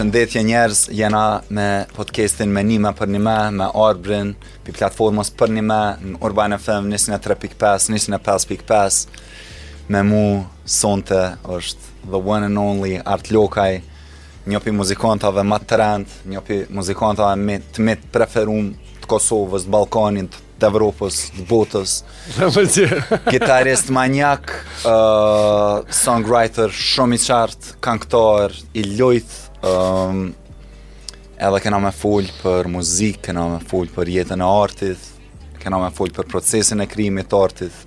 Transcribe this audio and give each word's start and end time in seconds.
përshëndetje 0.00 0.40
njerëz, 0.48 0.78
jena 0.96 1.20
me 1.52 1.64
podcastin 1.92 2.48
me 2.48 2.62
Nima 2.64 2.92
për 2.96 3.08
Nima, 3.12 3.34
me 3.52 3.66
Arbrin, 3.74 4.30
për 4.64 4.72
platformës 4.78 5.28
për 5.36 5.50
Nima, 5.52 5.76
në 6.00 6.14
Urban 6.24 6.56
FM, 6.56 6.86
nisën 6.88 7.12
e 7.12 7.18
3.5, 7.20 7.90
nisën 7.92 8.14
e 8.14 8.18
5.5, 8.18 9.04
me 9.92 10.02
mu 10.08 10.22
sonte 10.64 11.20
është 11.52 12.08
the 12.08 12.16
one 12.22 12.46
and 12.48 12.56
only 12.56 12.96
Art 13.04 13.28
Lokaj, 13.30 13.82
një 14.48 14.62
për 14.64 14.72
muzikantave 14.78 15.44
më 15.44 15.60
të 15.68 15.76
rend, 15.82 16.06
një 16.32 16.44
për 16.48 16.70
muzikantave 16.80 17.36
me 17.44 17.58
të 17.60 17.84
mitë 17.84 18.06
të 18.08 18.14
preferum 18.16 18.72
të 19.02 19.10
Kosovës, 19.10 19.68
të 19.68 19.76
Balkanin, 19.76 20.30
të 20.32 20.48
të 20.60 20.68
Evropës, 20.68 21.18
të 21.36 21.44
botës. 21.48 21.92
Gitarist 23.32 23.88
manjak, 23.96 24.50
uh, 24.84 25.84
songwriter, 25.92 26.68
shumë 26.72 27.16
i 27.16 27.22
qartë, 27.26 27.78
kanktar, 27.86 28.52
i 28.76 28.84
lojtë, 28.98 29.38
um, 29.62 30.34
edhe 31.40 31.60
kena 31.64 31.78
me 31.82 31.90
full 31.94 32.28
për 32.42 32.68
muzik, 32.70 33.20
kena 33.28 33.46
me 33.56 33.60
full 33.68 33.88
për 33.92 34.10
jetën 34.14 34.40
e 34.42 34.48
artit, 34.48 35.08
kena 35.60 35.78
me 35.82 35.90
full 35.94 36.12
për 36.16 36.28
procesin 36.30 36.80
e 36.80 36.86
krimit 36.88 37.28
të 37.30 37.40
artit, 37.40 37.82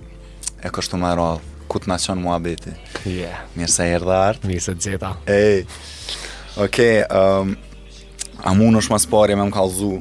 e 0.64 0.70
kështu 0.74 1.00
me 1.02 1.14
radhë, 1.20 1.42
ku 1.72 1.80
të 1.82 1.90
nga 1.90 1.98
qënë 2.02 2.22
mua 2.22 2.38
beti. 2.44 2.74
Yeah. 3.10 3.40
Mirë 3.58 3.72
se 3.74 3.88
e 3.90 3.96
artë. 4.00 4.48
Mirë 4.52 4.62
se 4.66 4.76
të 4.78 4.92
gjitha. 4.94 5.14
Ej, 5.32 5.64
oke, 5.64 6.68
okay, 6.68 7.00
um, 7.10 7.54
ehm, 7.54 8.44
a 8.44 8.54
mund 8.58 8.78
është 8.82 8.94
mas 8.94 9.08
pari 9.10 9.38
me 9.40 9.48
më 9.48 9.56
kalzu, 9.56 9.94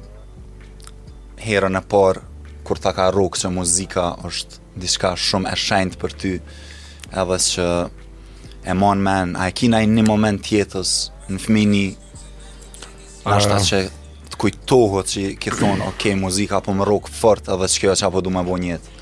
herën 1.48 1.78
e 1.80 1.84
parë, 1.92 2.26
kur 2.66 2.78
ta 2.78 2.92
ka 2.94 3.08
rukë 3.14 3.40
që 3.44 3.50
muzika 3.52 4.10
është 4.28 4.60
diçka 4.80 5.14
shumë 5.18 5.50
e 5.54 5.58
shendë 5.64 5.98
për 6.02 6.12
ty, 6.20 6.34
edhe 7.22 7.38
që 7.48 7.66
e 8.64 8.72
mon 8.72 8.98
men, 8.98 9.34
a 9.36 9.46
e 9.50 9.54
kina 9.56 9.80
i 9.82 9.88
një 9.90 10.04
moment 10.06 10.42
tjetës 10.44 10.92
në 11.32 11.40
fëmini 11.42 11.82
nashta 13.26 13.56
ah. 13.58 13.64
që 13.66 13.80
të 14.32 14.38
kujtohët 14.42 15.10
që 15.12 15.22
ke 15.42 15.52
thonë, 15.58 15.86
ok, 15.90 16.08
muzika 16.20 16.60
po 16.62 16.74
më 16.76 16.86
rokë 16.86 17.14
fort 17.16 17.50
edhe 17.54 17.68
që 17.72 17.82
kjo 17.84 17.96
që 18.00 18.06
apo 18.08 18.22
du 18.22 18.30
me 18.34 18.44
bo 18.46 18.58
njetë 18.62 19.00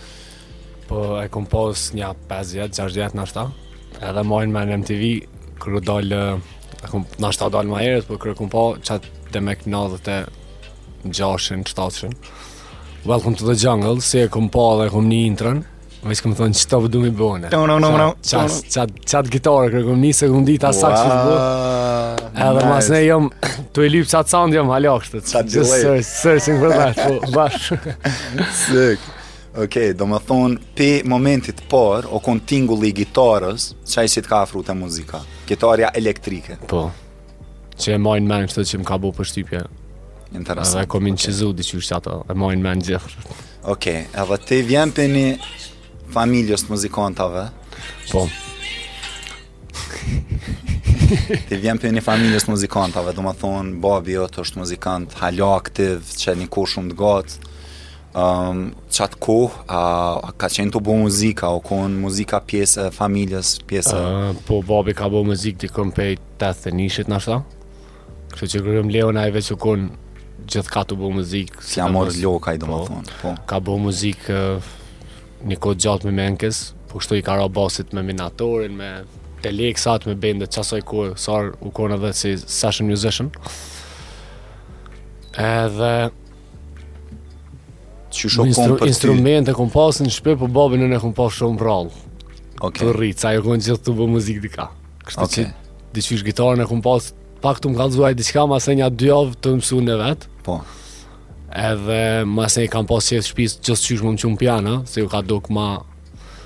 Po 0.88 1.02
e 1.22 1.26
kom 1.32 1.44
pos 1.50 1.90
një 1.94 2.08
5 2.30 2.54
60 2.56 2.80
6 2.80 3.00
jetë 3.00 3.48
edhe 4.08 4.22
mon 4.26 4.50
men 4.54 4.70
në 4.72 4.78
MTV 4.80 5.10
kërë 5.60 5.76
u 5.78 5.82
dollë 5.86 6.22
e 6.80 6.92
kom 6.92 7.04
nashta 7.22 7.46
u 7.50 7.52
dollë 7.54 7.68
ma 7.70 7.82
erët, 7.84 8.08
po 8.08 8.16
kërë 8.18 8.34
kom 8.40 8.48
po 8.50 8.64
qatë 8.80 9.16
dhe 9.34 9.42
me 9.44 9.54
kënodhët 9.60 10.08
e 10.14 10.18
në 11.04 11.12
gjashën, 11.16 12.14
Welcome 13.02 13.34
to 13.36 13.46
the 13.46 13.54
Jungle, 13.56 14.00
si 14.02 14.18
e 14.20 14.28
kom 14.28 14.48
dhe 14.52 14.86
e 14.86 14.90
kom 14.92 15.06
një 15.08 15.20
intrën 15.30 15.62
Më 16.02 16.14
ishtë 16.16 16.24
këmë 16.24 16.36
thonë 16.38 16.56
që 16.58 16.68
të 16.70 16.78
vëdu 16.82 17.00
mi 17.02 17.10
bëne 17.12 17.48
no, 17.52 17.60
no, 17.68 17.74
no, 17.82 17.90
no. 17.98 19.24
gitarë 19.34 19.72
kërëgëm 19.74 19.98
një 20.06 20.12
sekundi 20.16 20.54
të 20.62 20.68
asak 20.70 20.94
që 20.96 21.08
të 21.10 21.34
bëhë 22.40 22.70
mas 22.70 22.88
ne 22.94 23.00
jëmë 23.04 23.50
Tu 23.76 23.84
e 23.84 23.90
lypë 23.92 24.08
qatë 24.14 24.32
sound 24.32 24.56
jëmë 24.56 24.72
halë 24.76 24.92
akshtë 24.94 25.20
Qatë 25.32 25.54
gjëlejtë 25.56 26.06
Qatë 26.24 26.46
gjëlejtë 26.54 27.34
Qatë 27.36 27.64
gjëlejtë 27.70 27.96
Qatë 28.02 28.60
gjëlejtë 28.60 29.18
Ok, 29.60 29.76
do 29.98 30.06
më 30.08 30.18
thonë 30.24 30.64
Pe 30.78 30.88
momentit 31.10 31.60
parë 31.68 32.08
O 32.16 32.22
konë 32.24 32.46
tingulli 32.48 32.94
i 32.94 32.96
gitarës 33.02 33.68
Qaj 33.84 34.08
që 34.14 34.24
të 34.24 34.30
ka 34.32 34.40
afru 34.46 34.64
muzika 34.80 35.20
Gitarja 35.50 35.92
elektrike 36.00 36.56
Po 36.70 36.86
Që 37.76 37.98
e 37.98 38.00
majnë 38.00 38.32
menë 38.32 38.50
Qëtë 38.54 38.68
që 38.72 38.80
më 38.80 38.88
ka 38.88 38.96
bu 39.02 39.12
për 39.20 39.28
shtypje 39.34 39.64
Interesant 40.30 40.78
Edhe 40.78 40.86
e 40.86 40.90
komin 40.94 41.16
okay. 41.18 41.24
që 41.26 41.34
zudi 41.34 41.66
ato 41.92 42.22
E 42.32 42.38
majnë 42.38 42.64
menë 42.64 42.88
gjithë 42.88 43.34
Ok, 43.70 43.86
edhe 44.14 44.38
te 44.48 44.62
vjen 44.70 44.94
për 44.94 45.10
një 45.18 45.28
familjës 46.14 46.66
të 46.66 46.74
muzikantave. 46.74 47.46
Po. 48.10 48.26
Ti 51.48 51.58
vjen 51.58 51.80
për 51.82 51.94
një 51.96 52.02
familjes 52.06 52.46
të 52.46 52.52
muzikantave, 52.54 53.14
do 53.16 53.24
më 53.26 53.32
thonë, 53.42 53.78
babi 53.82 54.18
o 54.22 54.26
të 54.30 54.42
është 54.44 54.60
muzikant 54.62 55.14
halë 55.20 55.46
aktiv, 55.56 56.04
që 56.22 56.36
një 56.40 56.50
kohë 56.54 56.72
shumë 56.76 56.92
të 56.92 56.98
gatë, 57.00 57.38
um, 57.38 58.10
ehm, 58.24 58.60
që 58.94 59.06
atë 59.08 59.20
kohë, 59.26 59.64
a, 59.66 59.82
a 60.30 60.34
ka 60.42 60.50
qenë 60.58 60.74
të 60.76 60.82
bo 60.88 60.94
muzika, 61.04 61.50
o 61.56 61.62
konë 61.66 61.98
muzika 62.04 62.42
pjesë 62.50 62.88
e 62.88 62.92
familjes 62.94 63.56
pjesë? 63.70 63.96
Uh, 63.96 64.44
po, 64.46 64.60
babi 64.70 64.94
ka 64.98 65.10
bo 65.10 65.24
muzikë 65.30 65.64
të 65.66 65.72
konë 65.76 65.96
pej 65.98 66.12
të 66.42 66.52
të 66.62 66.74
nishit 66.78 67.10
në 67.10 67.20
shëta, 67.26 67.42
kështë 68.36 68.52
që 68.54 68.64
kërëm 68.68 68.94
leona 68.94 69.26
e 69.30 69.34
veç 69.40 69.52
u 69.56 69.60
konë, 69.66 69.96
Gjithë 70.50 70.70
ka 70.72 70.80
të 70.88 70.96
bëhë 70.96 71.14
muzikë 71.18 71.60
Si 71.68 71.82
amorës 71.84 72.16
loka 72.24 72.54
i 72.56 72.58
do 72.58 72.66
më 72.66 72.72
po. 72.78 72.86
thonë 72.88 73.16
po. 73.20 73.32
Ka 73.50 73.58
bo 73.62 73.74
muzikë 73.78 74.38
një 75.48 75.56
kod 75.62 75.80
gjatë 75.80 76.08
me 76.10 76.14
menkes, 76.22 76.64
po 76.90 77.00
kështu 77.00 77.20
i 77.20 77.24
ka 77.24 77.36
basit 77.48 77.92
me 77.96 78.02
minatorin, 78.04 78.74
me 78.76 78.90
telexat, 79.44 80.04
me 80.08 80.14
bende, 80.14 80.46
çasoj 80.52 80.82
kohë, 80.86 81.12
sar 81.18 81.52
u 81.64 81.72
kohën 81.72 81.94
edhe 81.96 82.10
si 82.14 82.34
session 82.44 82.88
musician. 82.90 83.30
Edhe 85.38 86.10
Që 88.10 88.26
shumë 88.34 88.50
instru 88.50 88.76
Instrument 88.90 89.46
e 89.46 89.52
kompasin 89.54 90.08
shpe 90.10 90.32
Po 90.40 90.48
babin 90.50 90.82
e 90.82 90.88
në 90.90 90.98
kompas 90.98 91.36
shumë 91.38 91.60
prall 91.60 91.86
okay. 92.58 92.80
Të 92.80 92.88
rritë 92.96 93.22
Sa 93.22 93.30
jo 93.36 93.44
konë 93.44 93.62
gjithë 93.62 93.84
të 93.86 93.94
bë 94.00 94.08
muzik 94.10 94.40
dika 94.42 94.66
Kështu 95.06 95.22
okay. 95.28 95.46
që 95.46 95.94
Dishvish 95.94 96.26
gitarën 96.26 96.64
e 96.66 96.66
kompas 96.72 97.12
Pak 97.46 97.62
të 97.62 97.70
më 97.70 97.78
kalzuaj 97.84 98.12
diska 98.18 98.48
Ma 98.50 98.58
se 98.60 98.74
nja 98.82 98.90
dy 98.90 99.14
avë 99.14 99.38
të 99.38 99.54
mësu 99.60 99.78
në 99.86 100.00
vetë 100.02 100.32
Po 100.50 100.58
edhe 101.50 102.24
më 102.30 102.46
se 102.52 102.66
kam 102.70 102.86
pas 102.86 103.06
qef 103.10 103.24
shtëpis 103.26 103.56
just 103.66 103.84
çysh 103.86 104.02
më 104.04 104.16
çum 104.22 104.36
piano 104.38 104.82
se 104.86 105.02
u 105.02 105.08
ka 105.10 105.20
duk 105.22 105.50
ma 105.50 105.82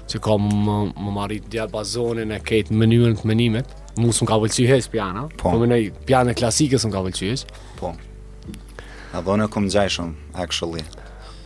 se 0.07 0.19
kam 0.19 0.41
më, 0.65 0.77
më 0.97 1.11
marrit 1.13 1.49
djal 1.53 1.69
bazonin 1.69 2.33
e 2.33 2.39
këtë 2.41 2.73
mënyrën 2.73 3.15
të 3.21 3.27
menimet 3.29 3.69
mu 4.01 4.13
s'm 4.13 4.27
ka 4.27 4.37
vëlqy 4.41 4.65
hes 4.69 4.89
piano 4.89 5.29
po, 5.37 5.53
po 5.53 5.59
më 5.61 5.67
nëj 5.73 5.85
piano 6.09 6.33
klasike 6.35 6.79
s'm 6.79 6.91
ka 6.93 7.05
vëlqy 7.05 7.31
hes 7.31 7.43
po 7.81 7.93
a 9.15 9.21
dhonë 9.21 9.49
kom 9.53 9.69
gjaj 9.69 9.93
shumë 9.99 10.41
actually 10.41 10.85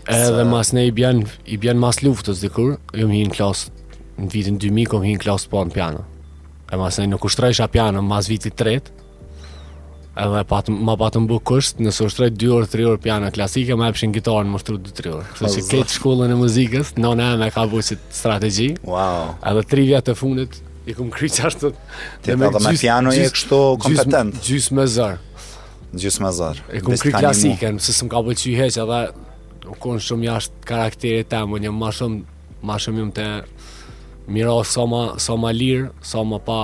edhe 0.06 0.44
mas 0.46 0.70
ne 0.72 0.86
i 0.86 0.94
bjen 0.94 1.25
i 1.44 1.58
bjen 1.58 1.82
mas 1.82 1.98
luftës 2.06 2.38
dikur 2.44 2.78
ju 2.94 3.10
më 3.10 3.22
hinë 3.25 3.34
klas 3.34 3.66
në 4.19 4.30
vitin 4.34 4.60
2000 4.62 4.86
kom 4.92 5.02
hinë 5.02 5.22
klas 5.26 5.46
të 5.46 5.50
po 5.56 5.64
në 5.66 5.75
piano 5.75 6.06
e 6.70 6.76
mas 6.78 7.02
ne 7.02 7.10
nuk 7.10 7.26
ushtrejsh 7.26 7.62
a 7.66 7.66
piano 7.66 8.02
mas 8.06 8.30
vitit 8.30 8.54
3 8.54 8.86
edhe 10.19 10.41
pat, 10.51 10.69
ma 10.73 10.95
patëm 10.99 11.27
bu 11.31 11.37
kusht, 11.49 11.79
në 11.83 11.93
sushtrej 11.95 12.33
2 12.41 12.49
orë, 12.56 12.69
3 12.73 12.87
orë 12.93 13.01
piano 13.05 13.29
klasike, 13.34 13.77
ma 13.79 13.91
epshin 13.93 14.12
gitarë 14.15 14.47
në 14.49 14.55
mështru 14.56 14.79
2-3 14.89 15.12
orë. 15.15 15.27
Kështë 15.34 15.55
që 15.55 15.62
oh, 15.62 15.69
ketë 15.75 15.95
shkullën 15.95 16.34
e 16.34 16.39
muzikës, 16.41 16.91
në 16.99 17.12
në 17.21 17.29
e 17.34 17.39
me 17.45 17.51
ka 17.55 17.65
bu 17.71 17.83
si 17.87 17.99
strategi, 18.19 18.69
wow. 18.91 19.34
edhe 19.51 19.62
3 19.75 19.87
vjetë 19.93 20.06
të 20.11 20.17
fundit, 20.19 20.59
i 20.91 20.97
kum 20.99 21.12
kry 21.15 21.31
që 21.34 21.45
ashtë 21.51 21.71
të... 21.71 22.33
Po, 22.33 22.39
me 22.65 22.73
piano 22.81 23.15
gjys, 23.15 23.29
i 23.29 23.29
e 23.29 23.34
kështu 23.37 23.61
kompetent. 23.87 24.41
Gjys, 24.49 24.71
me 24.79 24.89
zërë. 24.97 25.45
Gjys 26.03 26.19
me 26.25 26.33
zërë. 26.41 26.65
I 26.75 26.83
kum 26.87 26.99
kry 27.05 27.15
klasike, 27.15 27.71
nëse 27.79 27.95
së 27.99 28.09
më 28.09 28.12
ka 28.17 28.25
bu 28.27 28.35
që 28.43 28.50
i 28.50 28.56
heqë, 28.59 28.83
edhe 28.87 29.69
u 29.75 29.79
konë 29.85 30.03
shumë 30.09 30.29
jashtë 30.31 30.73
karakterit 30.73 31.31
të 31.31 31.45
më, 31.53 31.62
një 31.69 31.75
ma 31.79 31.93
shumë, 31.95 32.21
ma 32.71 32.81
shumë 32.83 33.05
jëmë 33.05 33.17
të 33.21 33.29
miro 34.35 34.59
soma, 34.69 35.05
sa 35.23 35.39
lirë, 35.39 35.93
soma 36.15 36.41
pa 36.49 36.62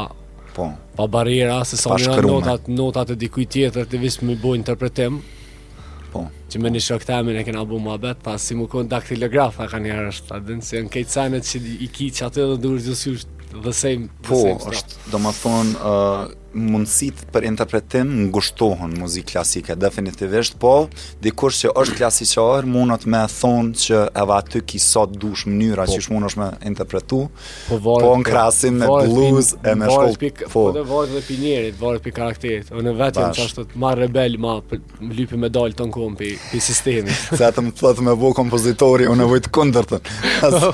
po. 0.55 0.73
Pa 0.97 1.07
barriera, 1.11 1.59
se 1.67 1.77
sa 1.77 1.99
një 1.99 2.23
notat, 2.23 2.69
notat 2.71 3.11
e 3.13 3.19
dikuj 3.19 3.47
tjetër, 3.51 3.89
të 3.91 4.01
visë 4.05 4.29
më 4.31 4.37
bëj 4.43 4.57
interpretim. 4.61 5.19
Po. 6.15 6.29
Që 6.49 6.61
me 6.63 6.71
një 6.71 6.85
shoktemin 6.87 7.41
e 7.41 7.43
kena 7.47 7.65
bu 7.67 7.81
më 7.83 7.97
abet, 7.99 8.23
pa 8.23 8.37
si 8.39 8.55
më 8.55 8.69
konë 8.71 8.91
daktilograf, 8.95 9.59
ka 9.71 9.81
një 9.83 9.97
arështë, 10.01 10.31
a 10.31 10.39
dinë, 10.49 10.63
se 10.69 10.83
në 10.87 10.93
kejtë 10.95 11.45
që 11.51 11.63
i 11.89 11.91
ki 11.97 12.09
që 12.19 12.29
atë 12.31 12.43
do 12.43 12.55
dhe 12.55 12.77
duhet 12.87 13.27
të 13.27 13.63
the 13.65 13.71
same, 13.81 14.07
the 14.23 14.29
po, 14.31 14.39
same 14.45 14.59
Po, 14.63 14.71
është, 14.73 15.01
do 15.13 15.19
më 15.23 15.33
thonë, 15.39 15.75
mundësit 16.55 17.23
për 17.35 17.47
interpretim 17.51 18.09
në 18.23 18.29
gushtohën 18.35 18.95
muzikë 19.01 19.33
klasike, 19.35 19.77
definitivisht, 19.81 20.57
po, 20.63 20.89
dikur 21.25 21.53
që 21.55 21.73
është 21.81 21.97
klasiqarë, 21.99 22.69
mundët 22.71 23.07
me 23.11 23.23
thonë 23.29 23.85
që 23.85 24.01
edhe 24.11 24.37
aty 24.39 24.63
ki 24.71 24.81
sot 24.83 25.15
dush 25.23 25.49
mënyra 25.51 25.87
po. 25.89 25.95
që 25.95 26.05
shumë 26.07 26.31
është 26.31 26.41
me 26.41 26.49
interpretu, 26.71 27.23
po, 27.69 27.81
varet, 27.89 28.07
po 28.07 28.13
në 28.21 28.29
krasim 28.29 28.81
me 28.81 28.91
blues 28.93 29.53
pin, 29.57 29.65
e 29.73 29.75
me 29.83 29.91
shkollë. 29.91 30.09
Varet 30.09 30.21
pikë, 30.25 30.49
po, 30.49 30.53
po 30.55 30.77
dhe 30.77 30.85
varet 30.91 31.15
dhe 31.19 31.25
pinjerit, 31.29 31.81
varet 31.83 32.05
pikë 32.07 32.19
karakterit, 32.21 32.73
o 32.79 32.85
në 32.85 32.97
vetëm 33.03 33.29
Bash. 33.29 33.41
që 33.41 33.49
është 33.51 33.67
të 33.73 33.83
marë 33.85 34.05
rebel, 34.07 34.39
ma 34.47 34.57
për 34.71 34.85
lupi 35.11 35.41
me 35.45 35.53
dalë 35.59 35.79
të 35.79 35.89
në 35.91 35.97
kompë 35.99 36.31
i, 36.59 36.65
sistemi. 36.69 37.15
Se 37.39 37.51
të 37.55 37.67
më 37.67 37.75
të 37.75 37.85
thëtë 37.85 38.07
me 38.11 38.17
bo 38.23 38.33
kompozitori, 38.39 39.09
o 39.11 39.17
në 39.19 39.29
vojtë 39.33 39.55
këndër 39.55 39.91
të 39.93 40.03
po. 40.55 40.73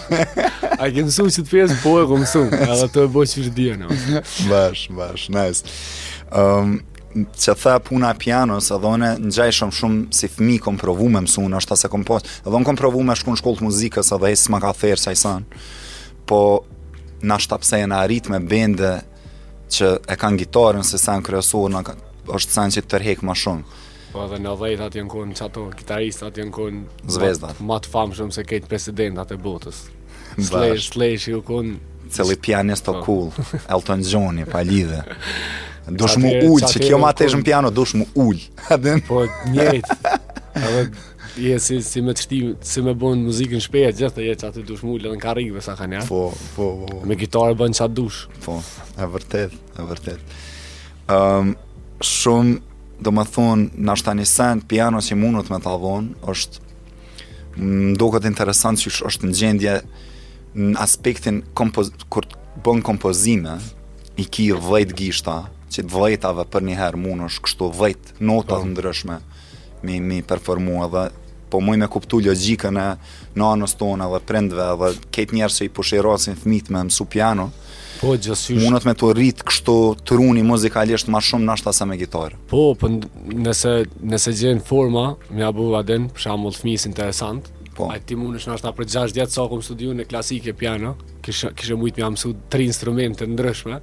A 0.80 0.86
ke 0.88 1.02
mësu 1.04 1.26
që 1.28 1.42
të 1.44 1.50
pjesë, 1.50 1.74
po 1.82 1.96
e 2.02 2.06
ku 2.08 2.16
mësu, 2.22 2.46
edhe 2.56 2.88
të 2.94 3.04
e 3.06 3.10
bo 3.16 3.24
që 3.32 3.74
në. 3.80 3.96
Bash, 4.50 4.86
bash, 4.96 5.28
nice. 5.32 5.69
Um, 6.30 6.78
që 7.34 7.56
the 7.58 7.72
puna 7.82 8.12
e 8.12 8.18
pianos 8.18 8.68
edhe 8.70 8.86
one 8.86 9.08
në 9.18 9.30
gjaj 9.34 9.50
shumë 9.56 9.74
shumë 9.74 10.14
si 10.14 10.28
fmi 10.30 10.58
kom 10.62 10.76
provu 10.78 11.08
me 11.10 11.20
mësun 11.24 11.50
është 11.58 11.76
se 11.80 11.88
kom 11.90 12.04
edhe 12.06 12.54
on 12.54 12.64
kom 12.68 12.76
provu 12.78 13.02
me 13.02 13.16
shku 13.18 13.34
në 13.34 13.38
shkollë 13.40 13.58
të 13.62 13.66
muzikës 13.66 14.12
edhe 14.14 14.30
hisë 14.30 14.50
më 14.54 14.60
ka 14.62 14.70
thërë 14.78 15.00
qaj 15.08 15.16
san 15.18 15.46
po 16.30 16.38
në 17.26 17.34
ashtë 17.34 17.58
e 17.82 17.86
në 17.90 17.98
arrit 18.04 18.28
me 18.30 18.38
bende 18.52 18.92
që 19.74 19.90
e 20.06 20.14
kanë 20.22 20.38
gitarën 20.44 20.84
se 20.86 20.98
sen 21.02 21.20
kryesur 21.26 21.74
ka, 21.88 21.96
është 22.30 22.52
sen 22.60 22.70
që 22.76 22.80
të 22.86 22.90
tërhek 22.94 23.26
ma 23.26 23.34
shumë 23.34 23.82
po 24.14 24.26
edhe 24.28 24.38
në 24.46 24.54
dhejt 24.62 24.86
atë 24.86 24.98
jenë 25.02 25.10
konë 25.16 25.34
qato 25.42 25.66
gitarist 25.80 26.22
atë 26.28 26.44
jënë 26.44 26.54
konë 26.54 27.58
matë 27.72 27.90
famë 27.90 28.20
shumë 28.20 28.38
se 28.38 28.46
kejtë 28.52 28.70
presidentat 28.70 29.34
e 29.34 29.38
botës 29.50 29.82
slash, 30.38 30.46
slash, 30.46 30.88
slesh 30.94 31.30
ju 31.34 31.42
konë 31.50 31.89
cili 32.10 32.36
pianist 32.40 32.84
të 32.86 32.96
po. 32.98 33.02
cool, 33.06 33.50
Elton 33.72 34.02
Johnny, 34.04 34.46
pa 34.48 34.60
lidhe. 34.66 35.02
Dush 35.90 36.18
mu 36.22 36.30
ullë, 36.50 36.68
që 36.70 36.82
kjo 36.84 36.98
ma 37.02 37.10
teshë 37.16 37.40
në 37.40 37.46
piano, 37.46 37.70
dush 37.74 37.96
mu 37.98 38.06
ullë. 38.26 38.50
po, 39.10 39.24
njëjtë. 39.52 40.16
Je 41.40 41.54
si, 41.62 41.76
si 41.86 42.02
me 42.04 42.12
të 42.14 42.24
shtim, 42.26 42.46
si 42.66 42.82
me 42.84 42.92
bënë 42.98 43.24
muzikën 43.28 43.62
shpejt, 43.62 44.00
gjithë 44.00 44.16
të 44.18 44.24
je 44.28 44.34
që 44.40 44.48
atë 44.50 44.64
dush 44.68 44.82
mullë 44.84 45.06
dhe 45.08 45.12
në 45.14 45.20
karikëve 45.22 45.62
sa 45.64 45.76
kanë, 45.78 46.02
Po, 46.08 46.24
po, 46.56 46.66
po. 46.90 46.98
Me 47.08 47.16
gitarë 47.18 47.56
bënë 47.62 47.78
qatë 47.78 47.96
dush. 47.96 48.24
Po, 48.44 48.58
e 48.98 49.08
vërtet, 49.14 49.54
e 49.78 49.86
vërtet. 49.92 50.34
Um, 50.40 50.40
ehm, 51.14 51.54
shumë, 52.06 52.58
do 53.00 53.14
më 53.16 53.24
thonë, 53.36 53.68
në 53.78 53.94
ashtë 53.94 54.14
një 54.18 54.28
sent, 54.28 54.66
piano 54.70 55.00
që 55.04 55.16
mundët 55.16 55.52
me 55.54 55.62
të 55.64 55.72
avonë, 55.78 56.12
është, 56.34 56.66
më 57.60 57.94
do 58.02 58.10
këtë 58.14 58.30
interesant 58.30 58.82
që 58.82 58.92
është 59.10 59.30
në 59.30 59.38
gjendje, 59.40 59.78
në 60.54 60.74
aspektin 60.82 61.42
kompoz... 61.58 61.90
kur 62.10 62.26
të 62.26 62.38
bën 62.66 62.80
kompozime 62.84 63.54
i 64.18 64.24
ki 64.26 64.50
vëjtë 64.58 64.96
gishta 64.98 65.36
që 65.70 65.84
të 65.86 65.92
vëjtave 65.96 66.42
për 66.50 66.64
një 66.66 66.76
herë 66.80 66.98
mund 66.98 67.24
është 67.28 67.44
kështu 67.46 67.68
vëjtë 67.78 68.16
notat 68.26 68.58
të 68.58 68.64
po. 68.64 68.70
ndryshme 68.72 69.18
mi, 69.86 70.00
mi 70.02 70.18
performu 70.26 70.80
edhe 70.84 71.04
po 71.50 71.60
muj 71.62 71.78
me 71.80 71.86
kuptu 71.90 72.18
logikën 72.26 72.76
e 72.76 72.88
në 73.38 73.46
anës 73.54 73.76
tonë 73.78 74.08
edhe 74.10 74.20
prendve 74.26 74.66
edhe 74.74 74.90
ketë 75.14 75.38
njerë 75.38 75.56
që 75.60 75.68
i 75.68 75.72
pusherosin 75.78 76.36
thmit 76.42 76.72
me 76.74 76.84
mësu 76.90 77.06
piano 77.10 77.50
Po, 78.00 78.14
gjësysh... 78.16 78.66
me 78.88 78.94
të 78.98 79.10
rritë 79.14 79.46
kështu 79.46 79.76
të 80.08 80.18
runi 80.18 80.42
muzikalisht 80.48 81.08
ma 81.12 81.22
shumë 81.22 81.46
në 81.46 81.52
ashta 81.54 81.74
se 81.76 81.84
me 81.84 81.98
gitarë. 82.00 82.38
Po, 82.48 82.70
po 82.80 82.88
nëse, 83.28 83.72
nëse 84.00 84.32
gjenë 84.38 84.64
forma, 84.64 85.02
mja 85.36 85.50
bu 85.52 85.66
vaden, 85.74 86.06
për 86.08 86.24
të 86.32 86.52
fmi 86.62 86.78
isë 86.78 86.88
interesantë, 86.88 87.52
Po. 87.74 87.86
Ai 87.90 88.00
ti 88.02 88.16
mundesh 88.18 88.48
na 88.50 88.56
shtat 88.58 88.74
për 88.74 88.88
6 88.90 89.14
javë 89.18 89.30
të 89.30 89.36
sokum 89.36 89.60
studiu 89.62 89.92
në 89.94 90.04
klasike 90.10 90.54
piano, 90.58 90.94
kishë 91.22 91.52
kishë 91.56 91.74
shumë 91.76 91.92
më 92.00 92.08
mësu 92.16 92.32
tre 92.50 92.64
instrumente 92.66 93.26
ndryshme. 93.30 93.78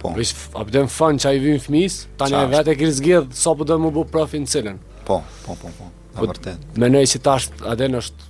Po. 0.00 0.12
Po 0.12 0.16
ish 0.20 0.34
abdem 0.60 0.88
fun 0.92 1.18
çaj 1.20 1.38
vim 1.40 1.60
fëmis, 1.60 2.02
tani 2.20 2.42
vetë 2.52 2.74
ke 2.80 2.88
zgjedh 2.98 3.30
sa 3.36 3.54
po 3.56 3.66
do 3.68 3.78
më 3.80 3.92
bëj 3.96 4.10
prof 4.12 4.34
në 4.36 4.50
cilën. 4.54 4.78
Po, 5.08 5.22
po, 5.46 5.56
po, 5.60 5.72
po. 5.78 5.88
Po 6.16 6.26
vërtet. 6.28 6.68
Më 6.80 6.90
nëse 6.92 7.14
si 7.14 7.22
tash 7.24 7.48
a 7.64 7.72
është 7.78 8.28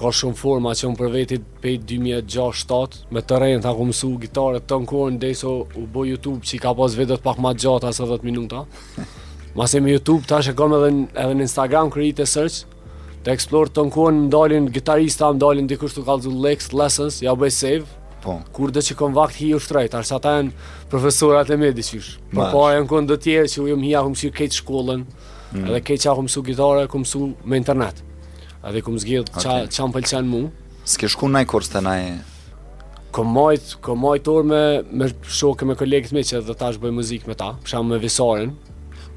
ka 0.00 0.12
shumë 0.20 0.36
forma 0.38 0.72
që 0.76 0.86
un 0.90 0.96
për 1.00 1.10
veti 1.14 1.38
pe 1.60 1.74
2006-7 1.92 3.08
me 3.16 3.20
të 3.24 3.40
rënë 3.42 3.62
ta 3.64 3.72
kumsu 3.76 4.12
gitarën 4.24 4.64
ton 4.68 4.84
kur 4.88 5.08
ndeso 5.16 5.54
u 5.80 5.86
bë 5.94 6.04
YouTube 6.12 6.46
si 6.48 6.60
ka 6.62 6.72
pas 6.78 6.94
vetë 6.96 7.16
pak 7.24 7.40
më 7.44 7.54
gjata 7.64 7.92
sa 7.96 8.04
10 8.08 8.28
minuta. 8.28 8.66
Masë 9.56 9.80
me 9.82 9.96
YouTube 9.96 10.28
tash 10.30 10.52
e 10.52 10.54
kam 10.56 10.76
edhe 10.76 10.90
edhe 11.18 11.32
në 11.34 11.42
Instagram 11.48 11.88
krijte 11.92 12.22
search, 12.30 12.62
Të 13.20 13.34
eksplorë 13.36 13.74
të 13.76 13.82
në 13.84 13.90
kohën 13.92 14.18
më 14.20 14.28
dalin 14.32 14.68
gitarista, 14.72 15.28
më 15.34 15.40
dalin 15.42 15.66
të 15.68 15.76
kështu 15.82 16.04
ka 16.06 16.14
lëzun 16.16 16.38
Lex, 16.40 16.70
Lessons, 16.72 17.18
ja 17.20 17.34
bëj 17.36 17.50
save. 17.52 17.82
Po. 18.24 18.38
Kur 18.56 18.72
dhe 18.72 18.80
që 18.84 18.94
kom 19.00 19.12
vakt 19.16 19.36
hi 19.40 19.50
u 19.56 19.60
shtrejt, 19.60 19.94
arsa 19.96 20.16
ta 20.24 20.38
janë 20.38 20.54
profesorat 20.92 21.52
e 21.52 21.58
me 21.60 21.68
diqysh. 21.76 22.14
Po 22.32 22.46
po 22.52 22.62
e 22.72 22.78
në 22.80 22.86
kohën 22.88 23.08
dhe 23.10 23.18
tjerë 23.26 23.50
që 23.54 23.60
u 23.64 23.68
jëmë 23.74 23.86
hi 23.86 23.92
a 23.98 24.02
këmë 24.06 24.32
kejtë 24.40 24.58
shkollën, 24.62 25.04
mm. 25.52 25.66
edhe 25.66 25.82
kejtë 25.90 26.04
që 26.06 26.14
a 26.14 26.26
su 26.32 26.42
gitarë, 26.48 26.86
këmë 26.92 27.10
su 27.12 27.22
me 27.44 27.60
internet. 27.60 28.00
Edhe 28.64 28.82
këmë 28.88 29.04
zgjith 29.04 29.28
okay. 29.28 29.68
qa, 29.68 29.76
qa 29.76 29.90
më 29.92 29.96
pëlqen 29.98 30.32
mu. 30.32 30.42
Ske 30.90 31.12
shku 31.12 31.28
në 31.32 31.44
kurs 31.52 31.68
të 31.72 31.84
në 31.84 31.94
e... 32.00 32.10
Kom 33.12 33.32
majtë, 33.36 33.80
kom 33.84 33.98
majtë 34.06 34.30
orë 34.30 34.46
me, 34.48 34.60
me 35.00 35.08
shokë 35.26 35.66
me 35.68 35.74
kolegët 35.76 36.12
me 36.16 36.22
që 36.24 36.40
dhe 36.46 36.54
tash 36.60 36.78
bëj 36.80 36.92
muzikë 36.96 37.28
me 37.28 37.34
ta, 37.36 37.50
përsham 37.64 37.90
me 37.90 37.98
visarin, 38.00 38.52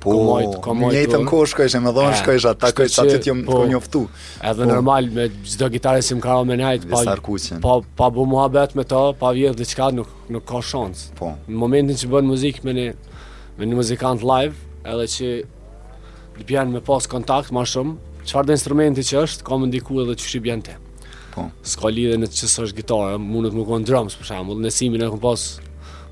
po 0.04 0.14
komajt, 0.18 0.58
komajt, 0.66 0.98
një 1.00 1.04
të 1.12 1.20
nko 1.24 1.38
po. 1.38 1.44
është 1.48 1.58
kështë, 1.60 1.82
me 1.86 1.92
dhonë 1.96 2.12
është 2.18 2.26
kështë, 2.28 2.54
është, 2.86 3.04
atë 3.04 3.16
të 3.24 3.30
jomë 3.30 3.46
po. 3.48 3.60
njoftu. 3.72 4.02
Edhe 4.42 4.60
po, 4.66 4.70
normal, 4.70 5.10
me 5.16 5.26
gjithë 5.38 5.70
gitarë 5.78 6.04
si 6.04 6.18
më 6.18 6.24
kara 6.26 6.46
me 6.50 6.58
najtë, 6.60 6.90
pa, 6.92 7.18
pa, 7.64 7.76
pa 8.02 8.10
bu 8.14 8.26
muha 8.34 8.50
betë 8.54 8.80
me 8.80 8.86
ta, 8.90 9.02
pa 9.22 9.32
vjetë 9.36 9.62
dhe 9.62 9.70
qëka 9.72 9.88
nuk, 9.98 10.12
nuk 10.36 10.46
ka 10.50 10.62
shansë. 10.70 11.14
Po. 11.20 11.34
Në 11.48 11.58
momentin 11.64 12.00
që 12.04 12.12
bënë 12.14 12.34
muzikë 12.34 12.68
me 12.68 12.76
një, 12.82 12.88
me 13.60 13.70
një 13.72 13.80
muzikant 13.80 14.26
live, 14.34 14.56
edhe 14.84 15.08
që 15.16 15.30
dhe 16.38 16.48
pjenë 16.52 16.74
me 16.80 16.84
pas 16.84 17.08
kontakt 17.12 17.54
ma 17.56 17.64
shumë, 17.70 17.98
qëfar 18.26 18.48
dhe 18.50 18.58
instrumenti 18.60 19.04
që 19.10 19.24
është, 19.24 19.48
ka 19.48 19.62
më 19.62 19.72
ndiku 19.72 20.02
edhe 20.04 20.20
që 20.20 20.28
shqibjen 20.34 20.62
te. 20.68 20.80
Po. 21.34 21.48
Ska 21.66 21.90
lidhe 21.90 22.18
në 22.22 22.28
qësë 22.30 22.66
është 22.68 22.80
gitarë, 22.84 23.22
mundët 23.22 23.56
më 23.58 23.68
konë 23.70 23.88
drums, 23.90 24.20
për 24.20 24.32
shambull, 24.34 24.60
në 24.62 24.74
simin 24.74 25.06
e 25.08 25.14
kom 25.14 25.22
pas 25.24 25.54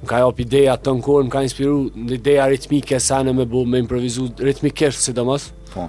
më 0.01 0.07
ka 0.09 0.21
jop 0.25 0.39
ideja 0.41 0.73
të 0.81 0.93
në 0.97 1.03
kohën, 1.05 1.25
më 1.27 1.31
ka 1.33 1.41
inspiru 1.45 1.79
në 1.93 2.13
ideja 2.17 2.45
ritmike 2.49 2.99
sa 2.99 3.21
në 3.23 3.33
me 3.37 3.45
bo, 3.45 3.63
me 3.65 3.81
improvizu 3.83 4.29
ritmikesht, 4.41 5.01
si 5.05 5.13
do 5.13 5.25
mos. 5.29 5.51
Po. 5.73 5.85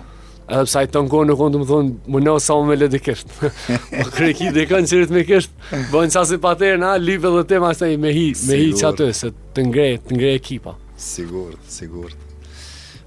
Edhe 0.52 0.64
pësaj 0.66 0.88
të 0.92 1.00
në 1.04 1.10
kohën 1.12 1.30
në 1.32 1.36
kohën 1.40 1.54
të 1.54 1.60
më 1.62 1.66
thonë, 1.70 1.92
më 2.12 2.20
në 2.26 2.34
sa 2.44 2.56
më 2.60 2.68
me 2.72 2.76
le 2.76 2.88
dikesht. 2.92 3.36
Po 3.96 4.08
kreki 4.12 4.50
kënë 4.68 4.90
që 4.90 4.98
ritmikesht, 5.04 5.54
bojnë 5.94 6.12
sa 6.14 6.26
si 6.28 6.36
patër, 6.42 6.76
na, 6.82 6.92
lipe 7.00 7.30
dhe 7.32 7.44
tema, 7.54 7.70
me 7.80 8.12
hi, 8.12 8.26
me 8.42 8.48
me 8.50 8.58
hi 8.60 8.68
që 8.80 8.88
atë, 8.90 9.08
se 9.22 9.30
të 9.56 9.64
ngre, 9.70 9.86
të 10.08 10.18
ngre 10.18 10.34
ekipa. 10.36 10.74
Sigur, 11.00 11.54
sigur. 11.72 12.12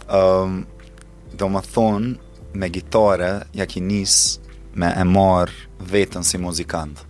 Um, 0.05 0.07
ehm, 0.15 0.55
do 1.37 1.51
më 1.53 1.61
thonë, 1.75 2.15
me 2.55 2.69
gitare 2.71 3.29
ja 3.53 3.65
ki 3.69 3.81
nisë 3.83 4.41
me 4.81 4.87
e 4.95 5.03
marë 5.05 5.65
vetën 5.91 6.23
si 6.25 6.39
muzikantë. 6.41 7.03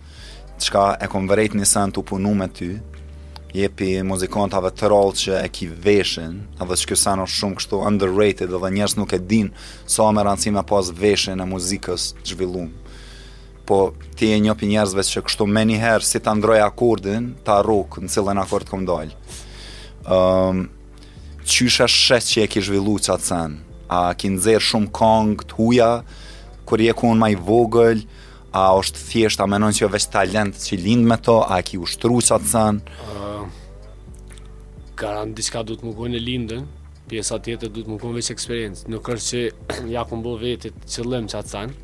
Qka 0.66 0.84
e 1.00 1.06
kom 1.12 1.28
vërejt 1.30 1.54
një 1.56 1.66
sen 1.68 1.92
të 1.94 2.02
punu 2.10 2.32
me 2.36 2.48
ty 2.50 2.72
jepi 3.56 3.90
muzikantave 4.04 4.68
të 4.76 4.88
rallë 4.92 5.14
që 5.20 5.36
e 5.40 5.48
ki 5.58 5.66
veshin, 5.84 6.34
edhe 6.60 6.76
që 6.76 6.88
kjo 6.90 6.98
sen 7.00 7.22
është 7.24 7.38
shumë 7.40 7.58
kështu 7.60 7.78
underrated, 7.90 8.52
edhe 8.56 8.70
njerës 8.74 8.96
nuk 8.98 9.14
e 9.16 9.20
din 9.32 9.48
sa 9.88 10.10
me 10.12 10.24
rancime 10.26 10.60
pas 10.72 10.90
veshin 11.00 11.40
e 11.40 11.46
muzikës 11.48 12.10
zhvillum. 12.28 12.68
Po, 13.66 13.78
ti 14.16 14.28
e 14.34 14.38
njopi 14.44 14.68
njerësve 14.74 15.04
që 15.12 15.22
kështu 15.28 15.48
me 15.50 15.64
njëherë, 15.70 16.04
si 16.06 16.20
të 16.22 16.34
ndroj 16.38 16.60
akordin, 16.66 17.30
ta 17.46 17.56
arrukë 17.62 18.04
në 18.04 18.12
cilën 18.14 18.42
akord 18.42 18.68
këm 18.70 18.84
dojlë. 18.92 19.16
Um, 19.16 20.18
ehm, 20.18 20.66
Qysha 21.46 21.86
shes 21.90 22.24
që 22.32 22.40
e 22.42 22.46
ki 22.50 22.60
zhvillu 22.66 22.96
që 23.06 23.12
atë 23.14 23.22
sen, 23.28 23.52
a 23.94 24.00
ki 24.18 24.32
nëzirë 24.34 24.64
shumë 24.66 24.88
kongë, 24.98 25.44
të 25.50 25.56
huja, 25.60 25.88
kër 26.66 26.82
je 26.88 26.94
ku 26.98 27.12
maj 27.14 27.36
vogël, 27.48 28.00
a 28.56 28.64
është 28.80 29.02
thjesht, 29.12 29.40
a 29.40 29.46
menon 29.50 29.74
që 29.76 29.84
jo 29.84 29.90
veç 29.92 30.08
talent 30.10 30.58
që 30.64 30.78
lind 30.82 31.06
me 31.06 31.18
to, 31.22 31.36
a 31.46 31.60
ki 31.62 31.78
ushtru 31.84 32.18
që 32.24 32.34
atë 32.38 32.50
sen? 32.50 32.80
Garant 34.96 35.36
diçka 35.36 35.60
do 35.68 35.74
të 35.76 35.84
më 35.90 35.90
kujnë 35.92 36.20
lindën, 36.24 36.62
pjesa 37.10 37.36
tjetër 37.44 37.68
do 37.68 37.82
të 37.84 37.90
më 37.92 37.96
kujnë 38.00 38.16
veç 38.16 38.30
eksperiencë. 38.32 38.86
Nuk 38.92 39.02
ka 39.04 39.16
se 39.20 39.42
ja 39.92 40.04
ku 40.08 40.16
mbo 40.20 40.36
veti 40.40 40.72
të 40.72 40.92
çellëm 40.94 41.26
çat 41.32 41.50
san. 41.52 41.74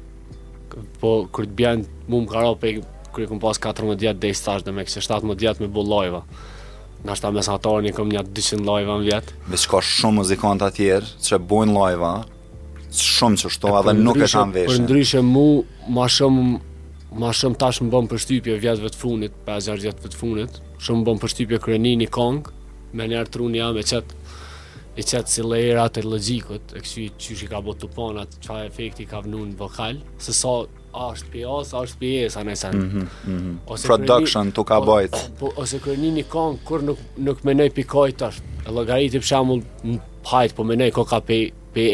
Po 1.02 1.10
kur 1.32 1.44
të 1.50 1.56
bjan 1.58 1.82
më 2.08 2.20
më 2.22 2.30
karo 2.32 2.54
pe 2.60 2.70
kur 3.12 3.26
e 3.26 3.38
pas 3.44 3.60
14 3.66 4.00
ditë 4.00 4.14
deri 4.22 4.38
sa 4.38 4.54
të 4.64 4.72
më 4.72 4.86
kësht 4.88 5.04
17 5.04 5.36
ditë 5.42 5.64
me 5.64 5.68
bullojva. 5.74 6.22
Na 7.04 7.16
shtam 7.18 7.36
mes 7.36 7.50
atorin 7.52 7.92
kam 7.92 8.08
një 8.08 8.22
200 8.32 8.64
live 8.70 8.96
në 9.02 9.06
vit. 9.10 9.34
Me 9.50 9.60
çka 9.60 9.82
shumë 9.90 10.20
muzikant 10.22 10.64
të 10.64 10.70
tjerë 10.78 11.12
që 11.28 11.40
bojn 11.50 11.76
live 11.76 12.14
shumë 12.96 13.40
që 13.42 13.48
shtova 13.58 13.80
dhe 13.90 13.94
nuk 14.00 14.20
e 14.24 14.28
kanë 14.32 14.52
veshë. 14.54 14.72
Për 14.72 14.82
ndryshe 14.86 15.20
mua 15.24 15.90
më 15.98 16.08
shumë 16.16 16.48
më 17.20 17.36
shumë 17.40 17.60
tash 17.60 17.80
më 17.84 17.92
bën 17.92 18.08
përshtypje 18.08 18.56
vjetëve 18.64 18.90
të 18.94 18.98
funit, 19.02 19.32
5-6 19.48 19.80
vjet 19.84 20.00
të 20.06 20.16
funit, 20.20 20.58
shumë 20.80 21.00
më 21.02 21.06
bën 21.10 21.20
përshtypje 21.24 21.58
kreninë 21.64 22.04
i 22.06 22.10
kong, 22.14 22.42
me 22.96 23.06
njerë 23.08 23.30
truni 23.32 23.58
jam 23.60 23.76
e 23.80 23.84
qëtë 23.86 24.20
e 24.92 25.00
qëtë 25.00 25.32
si 25.32 25.44
lejrat 25.46 25.96
e 25.96 26.04
logikët 26.04 26.74
e 26.76 26.82
kështë 26.84 27.06
që 27.24 27.36
që 27.40 27.46
ka 27.52 27.60
botë 27.64 27.84
të 27.84 27.88
ponat 27.96 28.34
qa 28.44 28.58
efekti 28.68 29.06
ka 29.08 29.22
vënu 29.24 29.46
vokal 29.58 30.00
se 30.20 30.34
sa 30.36 30.56
ashtë 30.62 31.32
për 31.32 31.46
A, 31.48 31.60
ashtë 31.82 32.00
për 32.00 32.10
E, 32.24 32.42
mhm, 32.44 32.84
mhm, 32.84 33.36
mhm. 33.36 33.62
production 33.86 34.50
të 34.52 34.64
ka 34.68 34.76
bojt 34.84 35.16
po, 35.40 35.48
ose 35.62 35.78
kërë 35.84 36.02
një 36.02 36.10
një 36.18 36.24
kongë 36.32 36.60
kur 36.68 36.84
nuk, 36.84 37.00
nuk 37.24 37.40
menoj 37.48 37.70
për 37.72 37.86
kajt 37.94 38.24
është 38.28 38.52
e 38.68 38.74
logariti 38.76 39.22
për 39.22 39.28
shamull 39.32 39.62
në 39.88 39.96
pajtë, 40.28 40.56
po 40.58 40.66
menej 40.68 40.92
kërë 40.92 41.10
ka 41.14 41.22
për 41.24 41.42
E 41.72 41.86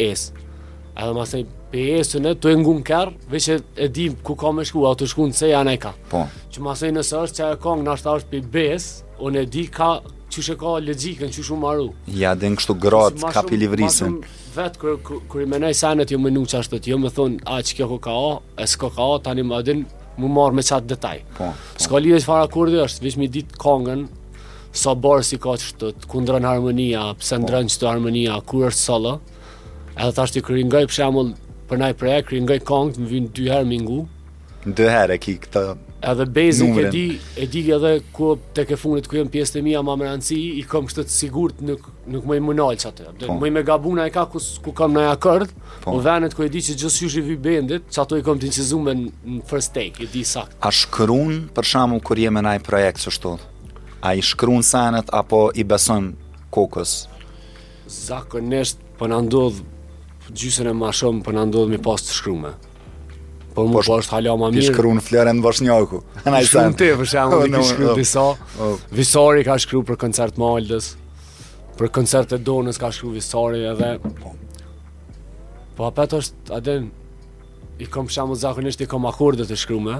edhe 1.01 1.13
ma 1.15 1.23
se 1.23 1.39
për 1.71 1.93
E 1.95 1.99
së 2.03 2.19
në 2.19 2.33
të 2.43 2.51
e 2.51 2.55
ngun 2.59 2.81
kërë 2.83 3.29
veç 3.31 3.45
e, 3.53 3.59
e 3.83 3.85
di 3.87 4.09
ku 4.19 4.33
ka 4.35 4.51
me 4.51 4.65
shku 4.67 4.81
a 4.89 4.91
të 4.99 5.07
shku 5.07 5.29
në 5.31 5.37
se 5.39 5.51
janë 5.53 5.75
e 5.77 5.79
ka 5.79 5.93
po. 6.11 6.25
që 6.51 6.63
ma 6.67 6.73
nëse 6.75 7.15
është 7.23 7.39
që 7.39 7.51
e 7.55 7.59
kongë 7.63 7.87
në 7.87 7.93
është 7.95 8.41
për 8.41 8.79
unë 9.19 9.45
di 9.51 9.63
ka 9.71 9.93
që 10.33 10.41
shë 10.45 10.55
ka 10.61 10.73
logikën, 10.85 11.31
që 11.33 11.43
shumë 11.45 11.63
maru. 11.63 11.87
Ja, 12.19 12.35
dhe 12.37 12.49
në 12.51 12.59
kështu 12.59 12.75
grotë, 12.83 13.29
ka 13.33 13.43
pi 13.47 13.57
livrisën. 13.63 14.17
Vetë, 14.55 14.81
kër, 14.81 14.95
kër, 15.31 15.43
i 15.45 15.49
menaj 15.49 15.73
senet, 15.81 16.13
jo 16.13 16.19
më 16.21 16.31
nuk 16.35 16.49
qashtë 16.53 16.79
të 16.85 16.93
jo 16.93 16.99
më 17.03 17.11
thonë, 17.17 17.41
a, 17.49 17.57
që 17.65 17.77
kjo 17.79 17.97
ka 18.03 18.13
o, 18.13 18.29
e 18.61 18.67
s'ko 18.69 18.91
ka 18.97 19.07
tani 19.27 19.45
më 19.49 19.59
adin, 19.61 19.83
më 20.19 20.31
marrë 20.37 20.59
me 20.59 20.65
qatë 20.69 20.91
detaj. 20.93 21.17
Po, 21.37 21.49
po. 21.49 21.81
S'ko 21.83 22.01
që 22.05 22.21
fara 22.27 22.47
kurdi 22.53 22.81
është, 22.85 23.05
vishë 23.07 23.23
mi 23.23 23.29
ditë 23.37 23.59
kongën, 23.63 24.05
sa 24.71 24.93
so 24.93 25.13
si 25.25 25.39
ka 25.41 25.55
qështë 25.57 25.91
të 26.03 26.11
kundrën 26.11 26.45
harmonia, 26.45 27.07
pëse 27.19 27.35
po. 27.39 27.43
ndrën 27.47 27.69
qëtë 27.73 27.89
harmonia, 27.89 28.39
kur 28.49 28.67
është 28.69 28.85
solo, 28.85 29.15
edhe 29.97 30.11
tash 30.19 30.35
të 30.37 30.45
kërë 30.45 31.29
për 31.69 31.77
naj 31.77 31.91
prej, 32.01 32.21
kërë 32.25 32.39
ngëj 32.47 32.61
kongët, 32.65 32.95
më 32.97 33.07
vynë 33.11 33.27
dy 33.37 33.43
herë 33.53 33.67
mingu. 33.69 33.97
Dy 34.65 34.87
herë 34.89 35.19
e 35.19 35.19
ki 35.21 35.35
këtë 35.43 35.61
Edhe 36.01 36.25
Bezi 36.25 36.63
e 36.65 36.87
di, 36.89 37.19
e 37.35 37.45
di 37.47 37.65
edhe 37.71 37.99
ku 38.15 38.37
tek 38.55 38.71
e 38.71 38.75
fundit 38.79 39.03
ku 39.09 39.17
jam 39.19 39.27
pjesë 39.27 39.59
e 39.59 39.63
mia, 39.63 39.81
mamë 39.83 40.05
ranci, 40.07 40.37
i 40.55 40.61
kam 40.67 40.85
kështu 40.87 41.03
të 41.03 41.11
sigurt 41.11 41.57
nuk 41.59 41.89
nuk 42.07 42.23
më 42.29 42.37
imunalç 42.39 42.85
atë. 42.87 43.05
Do 43.09 43.27
të 43.27 43.31
më 43.33 43.41
po. 43.41 43.49
me 43.55 43.63
gabuna 43.67 44.05
e 44.07 44.13
ka 44.15 44.23
ku 44.31 44.39
ku 44.63 44.71
kam 44.73 44.95
na 44.95 45.09
akord, 45.11 45.51
po 45.83 45.97
vënet 45.99 46.31
ku 46.35 46.45
e 46.45 46.47
di 46.51 46.61
që 46.63 46.75
gjithë 46.79 46.93
sy 46.95 47.09
është 47.09 47.23
i 47.33 47.35
vendit, 47.35 47.83
to 47.91 48.15
i 48.17 48.23
kam 48.23 48.39
dincizuar 48.39 48.95
në 48.95 49.41
first 49.49 49.73
take, 49.75 49.99
e 49.99 50.07
di 50.07 50.23
sakt. 50.23 50.55
A 50.63 50.71
shkruan 50.71 51.49
për 51.51 51.67
shkakun 51.73 51.99
kur 51.99 52.23
jemi 52.23 52.45
në 52.47 52.53
ai 52.55 52.63
projekt 52.63 53.03
së 53.03 53.11
shtot? 53.17 53.43
A 53.99 54.15
i 54.15 54.23
shkruan 54.23 54.63
sanat 54.63 55.11
apo 55.11 55.49
i 55.59 55.67
bëson 55.67 56.13
kokës? 56.55 56.95
Zakonisht 57.91 58.79
po 58.97 59.11
na 59.11 59.19
ndodh 59.19 59.59
gjysën 60.31 60.71
e 60.71 60.75
më 60.79 60.93
shumë 60.95 61.25
po 61.27 61.35
na 61.35 61.43
ndodh 61.49 61.75
më 61.75 61.83
pas 61.83 61.99
të 62.07 62.15
shkruam. 62.15 62.53
Po 63.55 63.65
më 63.65 63.81
po 63.87 63.95
është 63.99 64.13
hala 64.13 64.33
më 64.37 64.49
mirë. 64.53 64.61
Ti 64.65 64.69
shkruan 64.73 64.99
Florian 65.03 65.39
Vashnjaku. 65.43 65.99
Ai 66.25 66.43
sa. 66.45 66.63
Shumë 66.67 66.77
ti 66.79 66.89
për 66.99 67.09
shembull, 67.13 67.47
ti 67.55 67.63
shkruan 67.71 67.97
Viso. 67.97 68.25
Visori 68.95 69.45
ka 69.47 69.57
shkruar 69.63 69.87
për 69.89 69.99
koncert 70.05 70.37
Maldës. 70.41 70.91
Për 71.79 71.91
koncert 71.95 72.33
e 72.35 72.39
Donës 72.49 72.79
ka 72.81 72.89
shkruar 72.93 73.15
Visori 73.17 73.63
edhe 73.71 73.91
Po, 74.19 74.35
po 75.77 75.87
apo 75.89 76.05
ato 76.05 76.19
është 76.23 76.55
atë 76.59 76.77
i 77.79 77.87
kom 77.87 78.09
shamu 78.11 78.35
zakonisht 78.35 78.81
i 78.83 78.89
kom 78.91 79.05
akorde 79.07 79.45
të 79.49 79.57
shkruame. 79.61 79.97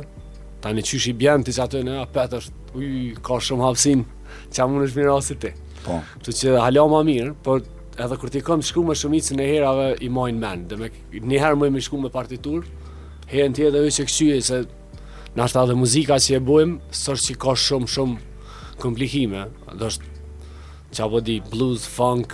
Tani 0.60 0.84
çysh 0.84 1.08
i 1.13 1.15
bjem 1.15 1.46
ti 1.48 1.53
çatë 1.56 1.82
në 1.88 1.98
apo 2.06 2.27
është 2.41 2.77
uj 2.77 2.94
ka 3.25 3.41
shumë 3.50 3.65
hapsin. 3.70 4.06
është 4.51 4.70
në 4.77 4.88
shmirosi 4.94 5.39
ti. 5.41 5.53
Po. 5.86 6.01
Kështu 6.20 6.36
që 6.38 6.60
halja 6.60 6.84
më 6.91 7.00
mirë, 7.08 7.32
por 7.44 7.63
edhe 8.00 8.15
kur 8.20 8.29
ti 8.29 8.41
kom 8.46 8.62
shkruam 8.63 8.91
shumicën 8.96 9.39
e 9.39 9.46
herave 9.48 9.88
i 10.03 10.08
mojnë 10.13 10.38
men 10.39 10.68
Dhe 10.68 10.75
me 10.77 10.89
një 11.32 11.39
herë 11.41 11.56
më 11.63 11.70
më 11.72 12.01
me 12.03 12.10
partitur 12.13 12.68
herën 13.29 13.53
tjetër 13.55 13.86
është 13.89 14.01
e 14.05 14.09
kësyje 14.09 14.38
se 14.50 14.59
në 15.38 15.43
ashtë 15.45 15.63
edhe 15.63 15.75
muzika 15.77 16.17
që 16.21 16.38
e 16.39 16.41
bojmë, 16.43 16.95
sërë 17.01 17.24
që 17.27 17.36
ka 17.41 17.53
shumë 17.63 17.89
shumë 17.95 18.77
komplikime, 18.81 19.45
dhe 19.77 19.89
është 19.91 20.15
që 20.98 21.03
apo 21.05 21.21
di 21.27 21.36
blues, 21.51 21.86
funk, 21.93 22.33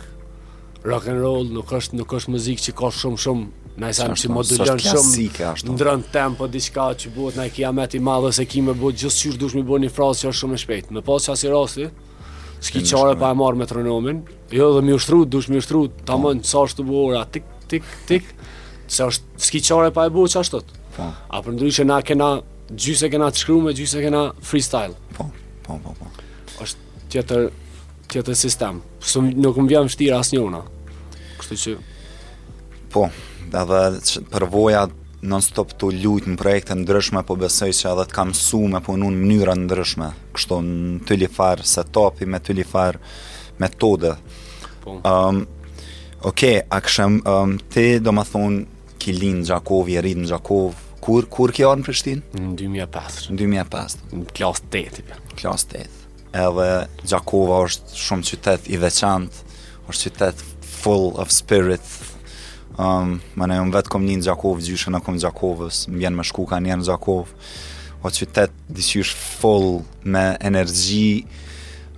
rock 0.88 1.10
and 1.12 1.20
roll, 1.22 1.48
nuk 1.52 1.74
është, 1.76 2.00
nuk 2.00 2.14
është 2.20 2.34
muzikë 2.36 2.68
që 2.70 2.78
ka 2.82 2.92
shumë 3.02 3.24
shumë 3.28 3.46
Në 3.76 3.90
esam 3.92 4.14
që 4.16 4.30
modulën 4.32 4.78
shumë 4.80 5.74
ndrën 5.74 6.04
tempo 6.14 6.46
diçka 6.48 6.86
që 7.02 7.10
buhet 7.12 7.36
na 7.36 7.44
e 7.50 7.52
kia 7.52 7.74
met 7.76 7.92
i 7.98 8.00
madhe 8.00 8.30
se 8.32 8.46
ki 8.48 8.62
me 8.64 8.72
buhet 8.72 9.02
gjusë 9.02 9.26
qyrë 9.26 9.40
dush 9.42 9.56
mi 9.58 9.66
buhet 9.68 9.84
një 9.84 9.90
frazë 9.92 10.22
që 10.24 10.30
është 10.30 10.40
shumë 10.46 10.56
e 10.56 10.60
shpejt 10.62 10.94
Me 10.96 11.02
pas 11.04 11.26
që 11.26 11.34
asë 11.34 11.48
i 11.50 11.52
rasti, 11.52 11.90
s'ki 12.64 12.84
qare 12.88 13.18
pa 13.20 13.34
e 13.36 13.36
marë 13.42 13.60
metronomin 13.60 14.22
Jo 14.56 14.70
dhe 14.78 14.86
mi 14.88 14.96
ushtru, 14.96 15.26
dush 15.28 15.52
mi 15.52 15.60
ushtru, 15.60 15.82
ta 16.08 16.16
mënë 16.16 16.48
po. 16.48 16.48
qa 16.56 16.64
është 16.70 16.88
të 16.88 17.26
tik, 17.34 17.52
tik, 17.74 17.92
tik 18.14 18.32
është 19.10 19.44
s'ki 19.50 19.62
qare 19.68 19.92
pa 20.00 20.08
e 20.08 20.14
buhet 20.16 20.32
që 20.38 20.46
ashtot 20.46 20.72
Po. 20.96 21.12
A 21.28 21.42
për 21.44 21.56
ndryshe 21.58 21.84
na 21.86 21.98
kena 22.06 22.28
gjyse 22.72 23.10
kena 23.12 23.28
të 23.32 23.42
shkruar 23.44 23.66
me 23.68 23.74
gjyse 23.76 24.00
kena 24.04 24.26
freestyle. 24.44 24.96
Po. 25.18 25.28
Po, 25.66 25.78
po, 25.84 25.96
po. 25.98 26.12
Është 26.64 27.08
tjetër 27.12 27.48
tjetër 28.12 28.38
sistem. 28.40 28.80
Po 29.02 29.24
nuk 29.26 29.58
më 29.64 29.82
shtira 29.92 30.20
as 30.24 30.32
njona 30.34 30.64
Kështu 31.40 31.56
që 31.64 31.74
po, 32.94 33.10
edhe 33.50 33.80
përvoja 34.32 34.86
non 35.28 35.44
stop 35.44 35.74
të 35.76 35.90
lujtë 36.06 36.32
në 36.32 36.38
projekte 36.40 36.78
ndryshme, 36.78 37.26
po 37.28 37.36
besoj 37.42 37.68
që 37.76 37.90
edhe 37.92 38.06
të 38.08 38.16
kam 38.16 38.32
su 38.38 38.62
me 38.72 38.80
punu 38.86 39.10
në 39.12 39.20
mënyra 39.20 39.56
ndryshme, 39.58 40.08
kështu 40.38 40.60
në 40.66 40.94
të 41.10 41.18
lifar 41.26 41.64
setupi, 41.68 42.28
me 42.30 42.40
të 42.40 42.56
lifar 42.62 43.00
metode. 43.62 44.14
Po. 44.86 44.96
Um, 44.96 45.02
ehm, 45.02 45.44
Oke, 46.26 46.32
okay, 46.54 46.60
a 46.74 46.80
këshem, 46.82 47.18
um, 47.30 47.52
ti 47.74 48.00
do 48.02 48.10
më 48.16 48.24
thonë, 48.32 48.62
ki 49.02 49.14
linë 49.18 49.42
në 49.44 49.50
Gjakovi, 49.50 49.94
e 50.00 50.06
rritë 50.06 50.24
në 50.24 50.30
kur 51.06 51.26
kur 51.30 51.52
që 51.54 51.64
janë 51.68 51.84
në 51.84 51.86
Prishtinë? 51.86 52.40
Në 52.40 52.52
2005. 52.62 53.38
2005. 53.38 54.02
Në 54.16 54.28
klasë 54.34 54.72
8. 54.82 55.06
Klasë 55.38 55.70
8. 55.78 56.02
Edhe 56.42 56.70
Gjakova 57.06 57.60
është 57.68 58.00
shumë 58.02 58.28
qytet 58.32 58.66
i 58.74 58.80
veçantë, 58.82 59.44
është 59.92 60.08
qytet 60.10 60.42
full 60.80 61.12
of 61.22 61.30
spirit. 61.34 61.86
Um, 62.82 63.20
më 63.38 63.48
ne 63.52 63.60
kom 63.62 63.70
vetëm 63.76 64.08
në 64.08 64.18
Gjakov, 64.28 64.64
gjysha 64.66 64.92
në 64.96 65.04
kom 65.06 65.20
Gjakovës, 65.22 65.84
më 65.94 66.02
vjen 66.04 66.18
më 66.18 66.26
shku 66.32 66.48
kanë 66.50 66.74
në 66.82 66.90
Gjakov. 66.90 67.30
O 68.06 68.10
qytet 68.14 68.54
di 68.68 68.84
full 69.42 69.84
me 70.04 70.26
energji. 70.46 71.22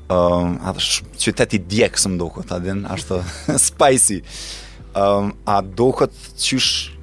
Um, 0.10 0.56
atë 0.64 1.04
qytet 1.20 1.54
i 1.54 1.60
djekë 1.68 2.00
së 2.00 2.12
më 2.14 2.18
doko 2.20 2.40
të 2.48 2.54
adin, 2.60 2.86
ashtë 2.88 3.18
spicy 3.76 4.22
um, 4.96 5.34
A 5.44 5.58
doko 5.60 6.08
të 6.08 6.32
qysh 6.46 6.96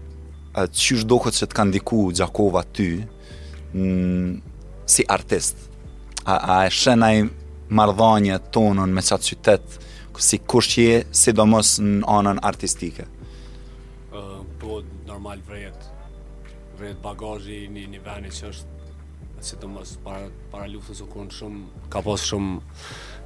atë 0.55 0.81
që 0.83 0.97
shdo 1.03 1.17
këtë 1.25 1.41
që 1.41 1.49
të 1.51 1.57
kanë 1.59 1.75
diku 1.77 2.01
Gjakova 2.15 2.63
ty 2.77 2.87
mm, 3.75 4.35
si 4.91 5.07
artist 5.11 5.59
a, 6.25 6.39
a 6.39 6.55
e 6.69 6.73
shenaj 6.73 7.17
mardhanje 7.75 8.39
tonën 8.55 8.93
me 8.95 9.03
qatë 9.05 9.31
qytet 9.33 9.79
si 10.25 10.39
kush 10.39 10.69
që 10.75 10.85
je 10.87 10.99
sidomos 11.25 11.75
në 11.83 12.05
anën 12.19 12.43
artistike 12.51 13.07
uh, 13.09 14.41
po 14.63 14.81
normal 15.09 15.43
vrejet 15.49 15.91
vrejet 16.79 17.03
bagajë 17.03 17.61
një, 17.75 17.89
një 17.97 18.05
veni 18.07 18.31
që 18.35 18.53
është 18.55 18.71
si 19.45 19.59
do 19.61 19.69
mos 19.69 19.91
para, 20.05 20.31
para 20.53 20.65
luftës 20.73 21.03
o 21.05 21.09
kërën 21.11 21.33
shumë 21.41 21.89
ka 21.93 22.01
pas 22.07 22.23
shumë 22.31 22.61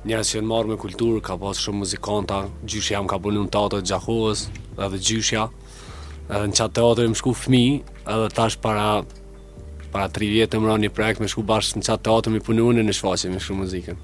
njerës 0.08 0.32
që 0.32 0.40
në 0.40 0.48
marrë 0.50 0.72
me 0.72 0.78
kulturë 0.82 1.20
ka 1.28 1.36
pas 1.38 1.60
shumë 1.62 1.84
muzikanta 1.84 2.40
gjyshja 2.64 3.02
më 3.04 3.12
ka 3.12 3.18
bërë 3.22 3.44
në 3.44 3.52
tatët 3.54 3.86
gjahohës 3.92 4.46
edhe 4.88 4.98
gjyshja 5.10 5.44
Edhe 6.28 6.44
në 6.50 6.58
qatë 6.58 6.76
teatër 6.76 7.06
i 7.06 7.10
më 7.10 7.16
shku 7.16 7.30
fmi, 7.40 7.60
edhe 8.04 8.26
tash 8.36 8.58
para, 8.60 8.98
para 9.92 10.10
tri 10.12 10.26
vjetë 10.28 10.52
të 10.56 10.58
më 10.60 10.68
rani 10.68 10.90
projekt, 10.92 11.22
me 11.24 11.28
shku 11.32 11.40
bashkë 11.48 11.80
në 11.80 11.86
qatë 11.86 12.04
teatër 12.04 12.34
i 12.36 12.42
punu 12.44 12.66
në 12.76 12.82
në 12.84 12.94
shfaqe, 12.98 13.30
me 13.32 13.40
shku 13.40 13.56
muziken. 13.62 14.02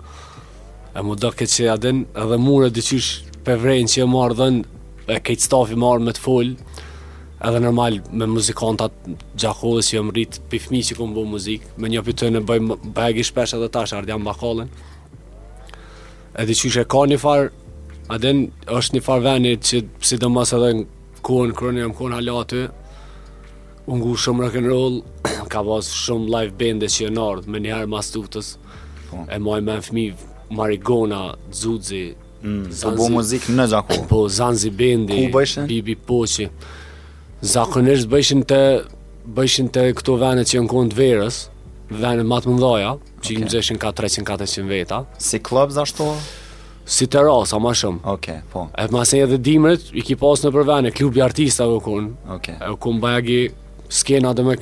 E 0.97 1.02
mu 1.04 1.19
do 1.21 1.28
këtë 1.37 1.52
që 1.57 1.66
adin, 1.75 2.04
edhe 2.23 2.38
mure 2.40 2.71
rë 2.71 2.76
dyqysh 2.78 3.11
për 3.45 3.61
vrejnë 3.61 3.93
që 3.93 4.07
e 4.07 4.07
më 4.09 4.23
ardhën, 4.28 4.61
e 5.12 5.19
këtë 5.28 5.47
staf 5.50 5.75
i 5.75 5.76
me 5.76 6.14
të 6.16 6.25
full, 6.26 6.54
edhe 7.45 7.61
normal 7.61 8.00
me 8.16 8.31
muzikantat 8.33 8.97
gjakohë 9.37 9.83
dhe 9.83 9.85
që 9.90 9.99
e 10.00 10.04
më 10.09 10.14
rritë 10.16 10.47
për 10.49 10.64
fmi 10.64 10.81
që 10.88 10.97
këmë 11.02 11.19
më 11.21 11.26
muzikë, 11.35 11.75
me 11.76 11.93
një 11.93 12.04
për 12.09 12.19
të 12.23 12.33
në 12.38 12.45
bëjë 12.49 12.81
bëjë 12.97 13.26
shpesh 13.28 13.59
edhe 13.59 13.69
tash, 13.76 13.93
ardhja 14.00 14.16
më 14.23 14.31
bakallën. 14.31 14.73
E 16.40 16.49
dyqysh 16.49 16.81
e 16.81 16.88
ka 16.88 17.04
një 17.12 17.21
farë, 17.21 17.52
është 18.16 18.97
një 18.97 19.04
farë 19.04 19.26
venit 19.28 19.69
që 19.69 19.85
si 20.09 20.16
do 20.25 20.33
mësë 20.33 20.57
edhe 20.62 20.73
kohën 21.26 21.54
kërën 21.59 21.83
më 21.90 21.97
kohën 21.99 22.19
halatë 22.21 22.62
Unë 23.85 23.99
ngu 24.00 24.12
shumë 24.25 24.47
rock'n'roll 24.47 24.95
Ka 25.52 25.61
pas 25.66 25.88
shumë 26.04 26.31
live 26.37 26.52
bende 26.61 26.88
që 26.88 27.09
po. 27.09 27.11
e 27.11 27.25
ardhë, 27.31 27.50
Me 27.52 27.61
njerë 27.64 27.90
mas 27.95 28.12
tutës 28.14 28.52
E 29.35 29.38
maj 29.45 29.61
me 29.66 29.78
në 29.78 29.85
fëmi 29.88 30.07
Marigona, 30.59 31.23
Dzudzi 31.52 32.04
Po 32.81 32.93
bo 33.00 33.11
muzikë 33.19 33.54
në 33.59 33.66
Gjako 33.73 33.99
Po 34.11 34.23
Zanzi 34.38 34.71
Bendi 34.81 35.23
Bibi 35.69 35.97
Poqi 36.09 36.47
Zakonisht 37.54 38.09
bëjshën 38.12 38.45
të 38.49 38.61
Bëjshën 39.35 39.71
të 39.73 39.85
këto 40.00 40.16
vene 40.21 40.45
që 40.45 40.61
e 40.62 40.66
kohën 40.69 40.93
të 40.93 41.00
verës 41.00 41.43
Vene 42.00 42.25
matë 42.28 42.52
më 42.54 42.61
dhoja 42.64 42.95
Që 43.25 43.37
i 43.37 43.45
më 43.49 43.81
ka 43.85 43.93
300-400 44.02 44.69
veta 44.73 45.02
Si 45.28 45.40
klubës 45.45 45.81
ashtu? 45.87 46.12
si 46.85 47.07
terasa 47.09 47.57
më 47.59 47.73
shumë. 47.81 48.00
Okej, 48.05 48.38
okay, 48.38 48.45
po. 48.53 48.67
E 48.76 48.85
pa 48.93 49.03
e 49.05 49.19
edhe 49.25 49.38
dimrit 49.41 49.88
i 49.97 50.05
ki 50.05 50.14
pas 50.21 50.45
në 50.45 50.50
përvenë, 50.55 50.91
klubi 50.97 51.23
artistave 51.25 51.79
u 51.79 51.83
kun. 51.85 52.12
Okej. 52.37 52.59
Okay. 52.61 52.73
U 52.75 52.79
kun 52.81 53.00
bajagi 53.00 53.41
skena 53.88 54.35
dhe 54.37 54.45
me 54.45 54.57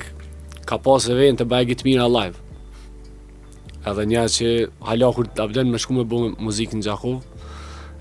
ka 0.65 0.77
pas 0.79 1.07
e 1.11 1.17
vejnë 1.19 1.41
të 1.41 1.49
bajagi 1.51 1.75
të 1.81 1.87
mira 1.89 2.07
live. 2.07 2.39
Edhe 3.83 4.05
një 4.09 4.23
që 4.37 4.49
hala 4.87 5.09
kur 5.11 5.27
të 5.27 5.43
abden 5.43 5.67
me 5.71 5.79
shku 5.79 5.97
me 5.99 6.05
bu 6.07 6.21
muzikë 6.39 6.79
në 6.79 6.85
Gjakov, 6.87 7.19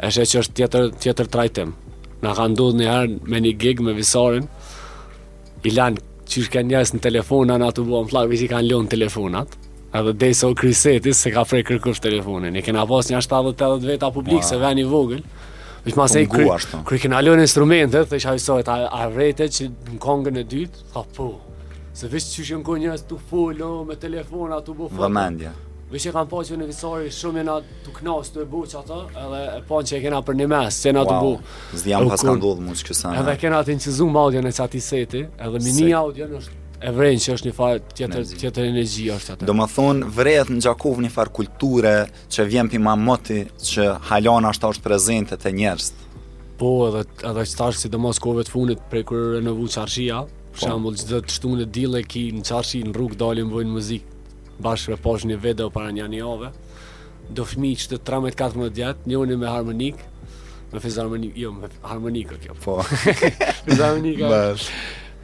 e 0.03 0.07
që 0.15 0.29
është 0.45 0.57
tjetër, 0.61 0.89
tjetër 1.03 1.33
trajtim. 1.35 1.75
Në 2.23 2.37
ka 2.39 2.47
ndodhë 2.53 2.79
një 2.79 2.89
herë 2.93 3.19
me 3.27 3.41
një 3.43 3.57
gig 3.59 3.83
me 3.83 3.97
visarin, 3.99 4.47
i 5.67 5.71
lanë 5.75 5.99
që 6.31 6.47
shkën 6.47 6.71
në 6.71 7.03
telefonat, 7.03 7.59
në 7.59 7.73
atë 7.73 7.85
buon 7.91 8.07
flakë, 8.11 8.31
vizi 8.31 8.49
kanë 8.51 8.71
lonë 8.71 8.93
telefonat. 8.95 9.59
Edhe 9.95 10.13
dhe 10.13 10.33
se 10.35 10.47
kriseti 10.57 11.13
se 11.15 11.29
ka 11.31 11.45
frej 11.45 11.67
kërkush 11.69 12.01
telefonin 12.01 12.57
I 12.57 12.63
kena 12.65 12.85
pas 12.89 13.09
një 13.13 13.19
70-80 13.29 13.85
veta 13.89 14.09
publik 14.11 14.45
se 14.45 14.57
veni 14.57 14.85
vogël 14.89 15.21
Vështë 15.85 15.99
ma 15.99 16.07
se 16.09 16.23
i 16.25 16.29
kry 16.31 16.99
kena 17.03 17.21
lojnë 17.21 17.45
instrumentet 17.45 18.09
Dhe 18.09 18.21
isha 18.23 18.33
visojt 18.37 18.69
a 18.73 19.09
rejte 19.13 19.51
që 19.57 19.67
në 19.93 19.99
kongën 20.07 20.39
e 20.41 20.45
dytë 20.49 20.87
Tha 20.95 21.03
po 21.17 21.29
Se 21.97 22.09
vështë 22.09 22.39
që 22.39 22.47
shënë 22.49 22.65
kënë 22.69 22.95
të 23.11 23.19
fullo 23.29 23.69
me 23.89 23.99
telefona 24.01 24.63
të 24.65 24.79
bufot 24.81 24.97
Dhe 25.03 25.13
mendja 25.19 25.53
Vështë 25.93 26.07
që 26.09 26.15
kanë 26.17 26.31
po 26.33 26.41
që 26.49 26.57
në 26.63 26.71
visori 26.71 27.13
shumë 27.13 27.43
jena 27.43 27.59
të 27.85 27.93
knas 27.99 28.33
të 28.33 28.47
e 28.47 28.49
bu 28.49 28.65
ato 28.81 29.03
Edhe 29.27 29.43
e 29.59 29.61
pon 29.69 29.85
që 29.93 29.99
e 29.99 30.03
kena 30.07 30.23
për 30.25 30.41
një 30.41 30.49
mes 30.55 30.81
që 30.87 30.97
na 30.97 31.05
të 31.11 31.21
bu 31.21 31.35
Zdhja 31.83 32.01
pas 32.15 32.25
ka 32.31 32.39
ndodhë 32.41 32.65
mu 32.71 32.81
që 32.81 32.89
kësa 32.89 33.13
Edhe 33.21 33.37
kena 33.45 33.61
të 33.69 33.77
incizu 33.77 34.09
audion 34.25 34.49
e 34.49 34.57
seti 34.63 34.81
Edhe 35.27 35.57
mini 35.61 35.93
audion 36.01 36.37
është 36.41 36.62
e 36.83 36.91
vrenë 36.91 37.21
që 37.23 37.35
është 37.37 37.49
një 37.49 37.55
farë 37.55 37.83
tjetër, 37.95 38.25
tjetër 38.43 38.65
energji 38.69 39.05
është 39.15 39.33
atë. 39.37 39.47
Do 39.49 39.55
më 39.57 39.67
thonë, 39.73 40.07
vrejët 40.17 40.49
në 40.51 40.63
Gjakov 40.67 40.99
një 41.05 41.11
farë 41.15 41.33
kulture 41.39 41.93
që 42.33 42.47
vjen 42.51 42.71
për 42.73 42.83
ma 42.83 42.97
moti 42.99 43.43
që 43.71 43.87
halona 44.11 44.51
është 44.53 44.71
është 44.75 44.85
prezente 44.89 45.39
të 45.39 45.53
njerës. 45.59 45.91
Po, 46.59 46.71
edhe, 46.91 47.03
edhe 47.31 47.45
që 47.53 47.59
tashë 47.61 47.85
si 47.85 47.91
do 47.91 48.01
mos 48.03 48.19
kove 48.23 48.45
të 48.47 48.55
funit 48.55 48.83
prej 48.91 49.05
kërë 49.09 49.31
renovu 49.39 49.69
qarëshia, 49.71 50.23
për 50.53 50.59
po. 50.59 50.65
shambull 50.65 50.99
që 50.99 51.09
dhe 51.13 51.21
të 51.29 51.37
shtu 51.39 51.53
në 51.61 51.67
dile 51.77 52.03
ki 52.03 52.25
në 52.41 52.47
qarëshi 52.51 52.83
në 52.89 52.95
rrugë 52.97 53.19
dalim 53.23 53.53
vojnë 53.55 53.77
muzikë, 53.77 54.17
bashkë 54.63 54.97
reposh 54.97 55.27
një 55.31 55.39
video 55.43 55.71
para 55.75 55.91
një 55.95 56.09
një 56.17 56.25
ove, 56.33 56.51
do 57.31 57.47
fmi 57.47 57.77
që 57.79 57.93
të 57.95 58.01
13-14 58.11 58.75
djetë, 58.79 59.07
një 59.11 59.21
unë 59.25 59.39
me 59.43 59.51
harmonikë, 59.55 60.09
me 60.73 60.83
fizarmonikë, 60.83 61.43
jo, 61.45 61.55
me 61.63 61.71
harmonikë 61.87 62.41
kjo. 62.45 62.59
Po, 62.65 62.79
fizarmonikë. 63.69 64.35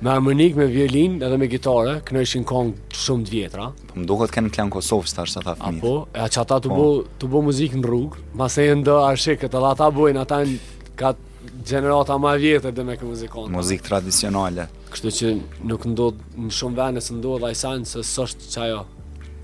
Me 0.01 0.11
armonik, 0.11 0.55
me 0.55 0.65
violin, 0.71 1.17
edhe 1.27 1.37
me 1.41 1.49
gitarë, 1.51 1.97
këna 2.07 2.21
ishin 2.23 2.45
kong 2.47 2.69
shumë 2.95 3.25
të 3.27 3.33
vjetra. 3.33 3.65
Po 3.91 3.99
më 3.99 4.05
duke 4.07 4.29
të 4.31 4.35
kene 4.37 4.51
klanë 4.55 4.71
Kosovë, 4.71 5.11
që 5.11 5.17
ta 5.17 5.23
është 5.27 5.41
të 5.41 5.43
thafinit. 5.49 5.81
Apo, 5.83 5.95
e 6.15 6.27
që 6.35 6.43
ata 6.45 6.59
të 6.63 6.71
po. 6.71 6.85
të 7.19 7.31
bu 7.33 7.41
muzikë 7.49 7.79
në 7.81 7.89
rrugë, 7.89 8.21
ma 8.39 8.47
se 8.55 8.67
e 8.71 8.77
ndë 8.79 8.93
arshe, 9.09 9.35
edhe 9.49 9.63
ata 9.73 9.89
bojnë, 9.97 10.21
ata 10.23 10.37
në 10.47 10.93
katë 11.01 11.51
generata 11.73 12.19
ma 12.23 12.37
vjetër 12.39 12.77
dhe 12.79 12.85
me 12.87 12.95
kë 13.01 13.09
muzikonë. 13.11 13.51
Muzikë 13.57 13.87
tradicionale. 13.89 14.69
Kështu 14.95 15.13
që 15.19 15.33
nuk 15.71 15.87
ndodhë 15.91 16.47
në 16.47 16.55
shumë 16.61 16.79
venë, 16.79 17.01
nësë 17.01 17.17
ndodhë 17.17 17.49
dhe 17.49 17.73
se 17.95 18.05
së 18.13 18.27
është 18.29 18.51
që 18.55 18.61
ajo. 18.69 18.85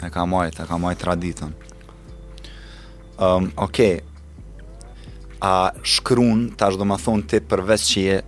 E 0.07 0.13
ka 0.15 0.29
majtë, 0.37 0.63
e 0.63 0.71
ka 0.71 0.79
majtë 0.87 1.03
traditën. 1.03 1.57
Um, 3.19 3.51
Oke. 3.59 3.59
Okay. 3.67 3.99
A 5.45 5.57
shkrun, 5.83 6.47
tash 6.57 6.79
do 6.81 6.87
më 6.89 6.97
thonë 7.05 7.29
ti 7.33 7.43
përves 7.53 7.83
që 7.91 8.05
je 8.07 8.21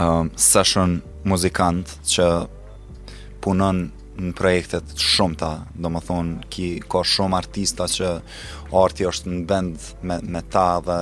um, 0.00 0.30
session 0.36 0.98
muzikant 1.28 1.92
që 2.08 2.26
punon 3.44 3.86
në 4.18 4.32
projektet 4.38 4.96
shumë 4.98 5.38
ta, 5.38 5.50
do 5.78 5.90
më 5.94 6.00
thonë, 6.08 6.36
ki, 6.50 6.66
ka 6.90 7.04
shumë 7.06 7.38
artista 7.38 7.86
që 7.92 8.10
arti 8.82 9.06
është 9.06 9.30
në 9.30 9.42
bend 9.46 9.88
me, 10.02 10.16
me 10.26 10.40
ta 10.50 10.80
dhe 10.82 10.96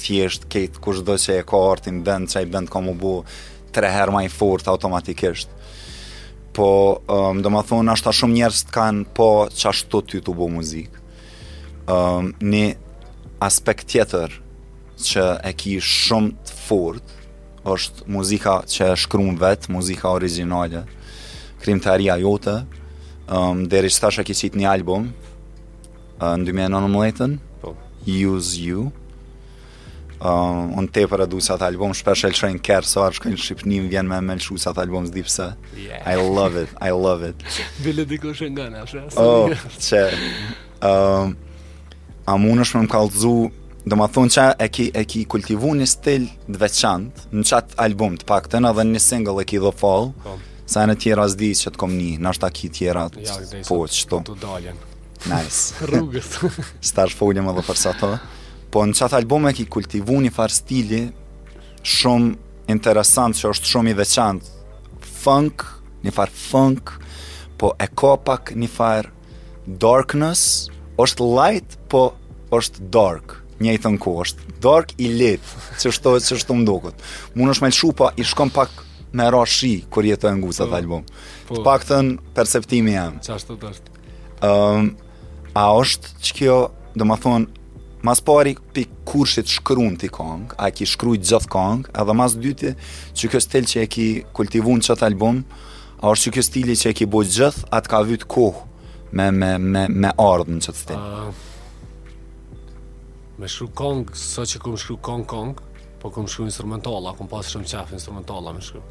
thjesht 0.00 0.46
kejtë 0.52 0.80
kush 0.80 1.02
dhe 1.04 1.18
që 1.20 1.38
e 1.42 1.46
ka 1.50 1.60
arti 1.72 1.92
në 1.92 2.04
bend, 2.06 2.30
që 2.32 2.40
e 2.40 2.48
bend 2.54 2.70
ka 2.72 2.80
mu 2.80 2.94
bu 2.96 3.14
tre 3.76 3.90
herë 3.92 4.14
ma 4.14 4.22
i 4.24 4.30
fort 4.32 4.70
automatikisht. 4.72 5.52
Po, 6.56 6.70
um, 7.12 7.44
do 7.44 7.52
më 7.54 7.64
thonë, 7.68 7.90
ashta 7.92 8.14
shumë 8.22 8.38
njerës 8.40 8.64
të 8.70 8.76
kanë 8.78 9.04
po 9.16 9.28
që 9.52 9.68
ashtu 9.70 10.00
ty 10.12 10.20
të 10.24 10.34
bu 10.36 10.48
muzik 10.60 10.96
Um, 11.90 12.28
një 12.38 12.76
aspekt 13.42 13.88
tjetër 13.90 14.36
që 15.08 15.22
e 15.48 15.50
ki 15.58 15.72
shumë 15.82 16.36
të 16.46 16.54
fort, 16.68 17.02
uh, 17.08 17.19
është 17.68 18.06
muzika 18.08 18.54
që 18.64 18.92
e 18.92 18.96
shkruan 19.00 19.36
vet, 19.40 19.66
muzika 19.72 20.10
origjinale. 20.14 20.84
Krimtaria 21.60 22.16
jote. 22.20 22.60
Ëm 23.30 23.52
um, 23.60 23.66
deri 23.70 23.90
sot 23.94 24.18
a 24.18 24.24
kishit 24.26 24.56
një 24.58 24.66
album 24.70 25.04
uh, 26.20 26.34
në 26.36 26.48
2019. 26.50 27.36
Po. 27.62 27.76
Use 28.06 28.56
You. 28.58 28.88
Ëm 30.20 30.62
um, 30.72 30.72
on 30.82 30.88
te 30.88 31.04
para 31.08 31.24
dua 31.28 31.40
sa 31.44 31.54
album, 31.66 31.92
shpesh 31.96 32.26
el 32.28 32.34
train 32.36 32.58
care 32.58 32.84
sa 32.86 33.06
arsh 33.08 33.20
kanë 33.22 33.38
shipni 33.40 33.78
më 33.80 33.92
vjen 33.92 34.08
më 34.10 34.18
me 34.20 34.32
mëlshu 34.34 34.56
sa 34.60 34.72
album 34.76 35.06
s'di 35.08 35.22
pse. 35.24 35.50
Yeah. 35.78 36.02
I 36.04 36.16
love 36.16 36.56
it. 36.60 36.72
I 36.80 36.90
love 36.96 37.22
it. 37.26 37.44
Bile 37.84 38.04
dikush 38.04 38.42
nga 38.50 38.68
na, 38.70 38.82
shes. 38.86 39.16
Oh, 39.16 39.48
çe. 39.78 40.08
Ëm 40.80 41.30
um, 41.36 41.38
a 42.30 42.36
mundesh 42.40 42.70
më 42.76 42.86
kallëzu 42.88 43.34
do 43.88 43.96
më 43.96 44.06
thonë 44.12 44.32
që 44.34 44.42
e 44.60 44.66
ki, 44.68 44.86
e 44.92 45.02
ki 45.08 45.22
kultivu 45.30 45.70
një 45.78 45.86
stil 45.88 46.26
të 46.50 46.58
veçant 46.60 47.22
në 47.32 47.44
qatë 47.48 47.78
album 47.84 48.18
të 48.20 48.26
pak 48.28 48.48
të 48.52 48.60
në 48.60 48.74
dhe 48.76 48.84
një 48.90 49.00
single 49.00 49.40
e 49.44 49.48
ki 49.48 49.60
dhe 49.62 49.72
fall 49.72 50.10
po. 50.24 50.34
sa 50.68 50.84
e 50.84 50.90
në 50.90 50.98
tjera 51.02 51.24
zdi 51.32 51.50
që 51.62 51.72
të 51.74 51.80
kom 51.80 51.94
një 51.96 52.20
nështë 52.26 52.46
a 52.46 52.50
tjera 52.74 53.06
të 53.14 53.24
ja, 53.24 53.38
po 53.68 53.78
që 53.86 54.04
të 54.10 54.20
nice 55.30 55.86
rrugës 55.88 56.28
stash 56.90 57.16
foljëm 57.16 57.48
edhe 57.54 57.64
për 57.64 57.82
të 57.86 58.12
po 58.70 58.84
në 58.90 58.98
qatë 58.98 59.18
album 59.22 59.48
e 59.50 59.54
ki 59.56 59.66
kultivu 59.66 60.20
një 60.22 60.34
far 60.36 60.52
stili 60.54 61.06
shumë 61.82 62.34
interesant 62.70 63.34
që 63.38 63.48
është 63.54 63.72
shumë 63.72 63.94
i 63.94 63.96
veçant 63.98 64.50
funk 65.24 65.64
një 66.04 66.12
far 66.12 66.28
funk 66.30 66.92
po 67.60 67.72
e 67.80 67.88
pak 68.28 68.52
një 68.60 68.68
far 68.68 69.08
darkness 69.66 70.68
është 71.00 71.32
light 71.34 71.78
po 71.88 72.10
është 72.52 72.90
dark 72.92 73.38
njëjtën 73.60 73.96
kohë, 74.00 74.22
është 74.24 74.54
dark 74.64 74.94
i 75.04 75.10
lehtë, 75.12 75.64
që 75.82 75.92
shto, 75.92 76.14
që 76.24 76.38
shto 76.42 76.56
më 76.56 76.78
është 76.86 77.36
Më 77.36 77.58
në 77.60 77.70
shupa, 77.80 78.08
po 78.08 78.10
i 78.20 78.24
shkom 78.24 78.50
pak 78.54 78.70
me 79.12 79.28
rashi 79.30 79.84
kur 79.90 80.04
kër 80.04 80.34
ngucat 80.40 80.68
e 80.72 80.76
album. 80.80 81.04
Po, 81.48 81.54
të 81.56 81.64
pak 81.66 81.86
perceptimi 82.34 82.94
jam. 82.96 83.18
Qa 83.20 83.36
është 83.36 83.56
të 83.60 83.70
është? 83.72 83.96
Um, 84.48 84.92
a 85.52 85.64
është 85.80 86.08
që 86.24 86.32
kjo, 86.38 86.58
dhe 86.96 87.04
ma 87.08 87.16
thonë, 87.16 87.46
mas 88.02 88.20
pari 88.24 88.54
pi 88.72 88.84
kurshit 89.04 89.48
shkrun 89.50 89.96
të 90.00 90.08
kong, 90.14 90.52
a 90.56 90.70
ki 90.70 90.86
shkruj 90.88 91.20
gjithë 91.28 91.50
kong, 91.52 91.84
edhe 92.00 92.14
mas 92.16 92.36
dytë, 92.40 92.72
që 93.16 93.30
kjo 93.32 93.40
stil 93.44 93.68
që 93.68 93.82
e 93.84 93.90
ki 93.92 94.06
kultivun 94.36 94.80
qëtë 94.80 95.06
album, 95.10 95.42
a 96.00 96.06
është 96.14 96.24
që 96.28 96.32
kjo 96.36 96.46
stili 96.48 96.78
që 96.80 96.94
e 96.94 96.96
ki 97.00 97.10
bojt 97.12 97.34
gjithë, 97.36 97.68
atë 97.76 97.92
ka 97.92 98.02
vytë 98.08 98.30
kohë 98.30 98.66
me, 99.18 99.28
me, 99.34 99.52
me, 99.58 99.84
me 100.06 100.14
ardhën 100.16 100.62
qëtë 100.64 100.80
stil. 100.86 100.96
Uh, 100.96 101.48
me 103.40 103.48
shkru 103.48 103.70
kong, 103.72 104.04
sa 104.12 104.44
që 104.44 104.60
kum 104.60 104.76
shkru 104.76 104.98
kong 105.00 105.24
kong, 105.24 105.56
po 106.00 106.10
kom 106.12 106.26
shkru 106.28 106.44
instrumentala, 106.48 107.14
kom 107.16 107.28
pas 107.30 107.48
shumë 107.54 107.68
qef 107.72 107.94
instrumentala 107.96 108.52
me 108.52 108.60
shkru. 108.64 108.82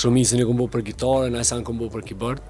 Shumë 0.00 0.20
isë 0.24 0.40
një 0.42 0.46
kom 0.50 0.60
bu 0.60 0.66
për 0.74 0.84
gitarë, 0.90 1.30
në 1.32 1.40
isë 1.46 1.58
një 1.60 1.64
kom 1.68 1.80
bu 1.80 1.88
për 1.94 2.04
keyboard. 2.04 2.42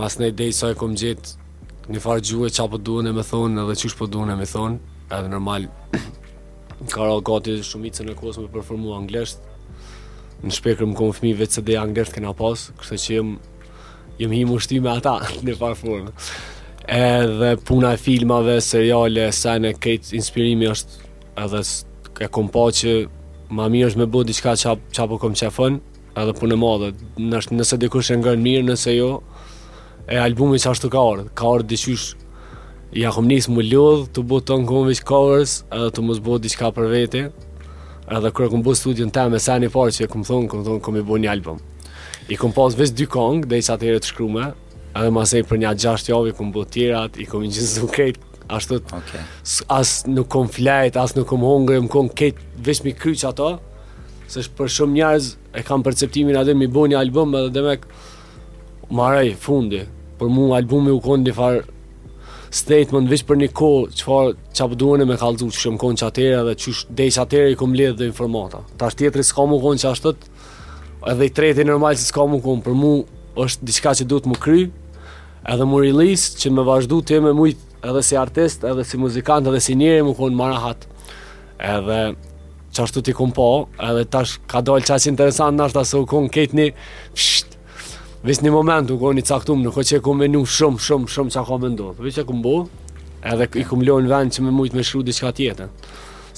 Mas 0.00 0.16
në 0.16 0.30
idejë 0.32 0.54
sa 0.56 0.70
e 0.72 0.78
kom 0.80 0.94
gjithë 0.96 1.92
një 1.92 2.00
farë 2.00 2.24
gjuhë 2.30 2.48
e 2.48 2.54
qa 2.56 2.66
po 2.72 2.80
duhën 2.80 3.10
e 3.10 3.12
me 3.16 3.24
thonë 3.28 3.66
edhe 3.66 3.76
qysh 3.82 3.98
po 3.98 4.08
duhën 4.08 4.32
e 4.32 4.38
me 4.40 4.48
thonë. 4.48 4.80
Edhe 5.12 5.28
normal, 5.28 5.66
Karol 6.88 7.20
Gati 7.28 7.58
dhe 7.58 7.66
shumë 7.68 7.90
isë 7.90 8.08
në 8.08 8.16
kosë 8.22 8.46
me 8.46 8.52
performu 8.54 8.94
anglesht. 8.96 9.44
Në 10.46 10.54
shpekër 10.56 10.88
më 10.88 10.96
kom 10.98 11.12
fëmi 11.14 11.34
vetë 11.42 11.58
se 11.60 11.66
dhe 11.68 11.76
anglesht 11.82 12.16
këna 12.16 12.32
kështë 12.40 13.00
që 13.04 13.12
jem, 13.18 13.36
jem 14.22 14.38
hi 14.38 14.42
mushti 14.48 14.80
me 14.82 14.96
ata 14.96 15.18
në 15.44 15.58
farë 15.60 15.80
formë 15.84 16.16
edhe 16.88 17.56
puna 17.64 17.92
e 17.92 17.96
filmave, 17.96 18.60
seriale, 18.60 19.30
sa 19.32 19.54
në 19.62 19.74
këtë 19.80 20.16
inspirimi 20.18 20.66
është 20.72 21.10
edhe 21.44 21.60
e 22.24 22.28
kom 22.34 22.48
pa 22.52 22.64
që 22.74 22.94
ma 23.54 23.68
mirë 23.70 23.92
është 23.92 24.00
me 24.00 24.06
bu 24.10 24.22
diqka 24.26 24.56
që 24.56 24.72
apo 25.04 25.18
kom 25.22 25.34
qefën 25.38 25.76
edhe 26.22 26.34
punë 26.38 26.56
e 26.56 26.60
madhe, 26.60 26.90
nështë 27.22 27.56
nëse 27.60 27.78
dikush 27.84 28.10
e 28.14 28.18
ngërën 28.20 28.42
mirë, 28.44 28.64
nëse 28.72 28.94
jo 28.96 29.12
e 30.10 30.18
albumi 30.20 30.58
që 30.60 30.72
ashtu 30.72 30.90
ka 30.92 31.00
orë, 31.06 31.28
ka 31.38 31.46
orë 31.54 31.68
diqysh 31.70 32.08
ja 32.98 33.12
kom 33.14 33.30
njësë 33.30 33.52
më 33.56 33.64
ljodhë, 33.70 34.08
të 34.12 34.26
bu 34.28 34.40
të 34.44 34.58
në 34.66 34.82
vishë 34.90 35.06
covers 35.08 35.54
edhe 35.72 35.90
të 35.94 36.04
mos 36.04 36.20
bu 36.20 36.38
diqka 36.44 36.72
për 36.76 36.90
veti 36.92 37.22
edhe 38.12 38.32
kërë 38.34 38.50
kom 38.56 38.62
bu 38.66 38.74
studion 38.76 39.10
të 39.14 39.28
me 39.32 39.38
sa 39.40 39.54
një 39.62 39.70
parë 39.72 39.94
që 39.96 40.04
e 40.04 40.10
kom 40.12 40.26
thonë, 40.26 40.48
kom 40.50 40.66
thonë, 40.66 40.82
kom 40.84 40.98
i 41.00 41.06
bu 41.06 41.16
një 41.22 41.30
album 41.30 41.62
i 42.32 42.36
kom 42.38 42.52
pasë 42.54 42.80
vishë 42.82 42.98
dy 42.98 43.08
kongë 43.12 43.48
dhe 43.48 43.62
i 43.62 43.64
sa 43.70 43.78
të 43.80 43.96
të 44.02 44.52
edhe 44.94 45.12
mazej 45.16 45.42
për 45.48 45.60
një 45.62 45.72
6 45.82 46.10
javë 46.12 46.32
i 46.32 46.36
kom 46.36 46.50
bu 46.52 46.64
tjerat, 46.68 47.16
i 47.20 47.26
kom 47.28 47.44
i 47.44 47.50
gjithë 47.52 47.68
zë 47.78 47.88
krejt, 47.94 48.18
ashtu, 48.52 48.80
okay. 48.98 49.24
as 49.72 50.02
nuk 50.08 50.28
kom 50.32 50.48
flajt, 50.52 50.98
as 51.00 51.14
nuk 51.16 51.28
kom 51.32 51.44
hongë, 51.46 51.78
më 51.86 51.92
kom 51.92 52.10
krejt, 52.12 52.40
veç 52.64 52.82
mi 52.84 52.92
kryq 52.96 53.24
ato, 53.30 53.54
se 54.28 54.44
shë 54.44 54.54
për 54.58 54.72
shumë 54.76 54.98
njerëz 54.98 55.28
e 55.58 55.64
kam 55.68 55.84
perceptimin 55.84 56.36
adhe 56.40 56.54
mi 56.56 56.66
bu 56.68 56.86
një 56.90 56.98
album, 57.00 57.36
edhe 57.38 57.52
dhe 57.56 57.62
me 57.66 57.76
maraj, 58.96 59.30
fundi, 59.40 59.86
për 60.20 60.30
mu 60.32 60.50
albumi 60.56 60.92
u 60.92 61.00
kon 61.04 61.24
një 61.24 61.34
farë 61.36 61.62
statement, 62.52 63.08
veç 63.08 63.22
për 63.28 63.40
një 63.40 63.48
ko, 63.56 63.70
po 63.88 63.96
që 63.98 64.04
farë, 64.08 64.34
që 64.52 64.64
apë 64.66 64.80
duene 64.82 65.06
me 65.08 65.16
kalzu, 65.20 65.48
që 65.48 65.62
shumë 65.64 65.80
kon 65.80 65.96
që 65.98 66.08
atere, 66.10 66.42
dhe 66.50 66.56
që 66.60 66.74
shë 66.78 66.92
dejqë 67.00 67.22
atere 67.24 67.54
i 67.54 67.58
kom 67.60 67.72
ledhë 67.76 67.96
dhe 68.02 68.10
informata. 68.10 68.60
Ta 68.76 68.90
është 68.92 69.06
tjetëri 69.06 69.24
s'ka 69.24 69.46
mu 69.48 69.60
kon 69.64 69.80
që 69.80 69.88
ashtët, 69.88 70.26
edhe 71.12 71.26
i 71.26 71.32
treti 71.38 71.64
normal 71.64 71.96
që 71.96 72.04
s'ka 72.10 72.26
mu 72.28 72.42
kon, 72.44 72.60
për 72.64 72.76
mu 72.76 72.92
është 73.40 73.64
diçka 73.68 73.94
që 74.02 74.08
duhet 74.10 74.28
më 74.28 74.36
kryj, 74.44 74.66
edhe 75.48 75.64
mu 75.66 75.80
rilis 75.82 76.28
që 76.38 76.50
me 76.54 76.62
vazhdu 76.66 77.00
të 77.02 77.16
jemi 77.18 77.32
mujt 77.34 77.58
edhe 77.82 78.02
si 78.06 78.16
artist, 78.18 78.62
edhe 78.64 78.84
si 78.86 78.98
muzikant, 79.00 79.46
edhe 79.50 79.60
si 79.62 79.74
njeri 79.78 80.04
mu 80.06 80.12
konë 80.18 80.38
marahat 80.38 80.84
edhe 81.58 82.12
që 82.72 82.82
ashtu 82.86 83.02
ti 83.02 83.12
kun 83.16 83.32
po 83.34 83.46
edhe 83.82 84.04
tash 84.12 84.36
ka 84.50 84.62
dojlë 84.62 84.86
qasë 84.90 85.10
interesant 85.10 85.58
në 85.58 85.66
ta 85.74 85.82
se 85.88 85.98
u 85.98 86.06
konë 86.06 86.30
ketë 86.36 86.58
një 86.60 86.66
pshht 87.16 87.58
vis 88.22 88.38
një 88.46 88.52
moment 88.54 88.92
u 88.94 89.00
konë 89.02 89.22
i 89.22 89.26
caktum 89.26 89.64
nuk 89.66 89.76
o 89.76 89.82
që 89.82 89.98
e 89.98 90.04
ku 90.06 90.14
menu 90.14 90.44
shumë 90.46 90.78
shumë 90.86 91.10
shumë 91.14 91.34
që 91.34 91.40
a 91.40 91.44
ka 91.48 91.58
me 91.58 91.70
ndohë 91.74 91.96
për 91.98 92.06
vis 92.06 92.20
e 92.22 92.24
ku 92.28 92.36
mbo 92.38 92.52
edhe 93.34 93.48
i 93.58 93.64
ku 93.66 93.78
mlojnë 93.80 94.12
vend 94.14 94.34
që 94.36 94.44
me 94.46 94.54
mujt 94.54 94.76
me 94.78 94.86
shru 94.86 95.02
di 95.02 95.14
tjetën 95.16 95.72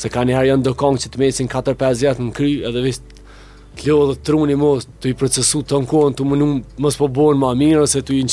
se 0.01 0.11
ka 0.13 0.25
një 0.25 0.39
herë 0.39 0.49
janë 0.55 0.65
do 0.67 0.73
kongë 0.81 1.05
që 1.05 1.11
të 1.13 1.21
mesin 1.21 1.51
4-5 1.53 2.07
jetë 2.07 2.25
në 2.25 2.33
kry 2.41 2.51
edhe 2.73 2.87
vis 2.89 3.03
t'lo 3.05 4.01
dhe 4.11 4.17
truni 4.27 4.57
mos 4.59 4.87
i 5.07 5.13
procesu 5.19 5.61
të 5.63 5.83
kohën, 5.91 6.15
të 6.17 6.25
mënu 6.25 6.49
mos 6.83 6.97
po 6.99 7.09
bojnë 7.11 7.41
ma 7.43 7.53
mirë 7.59 7.85
ose 7.85 8.01
të 8.07 8.17
i 8.23 8.25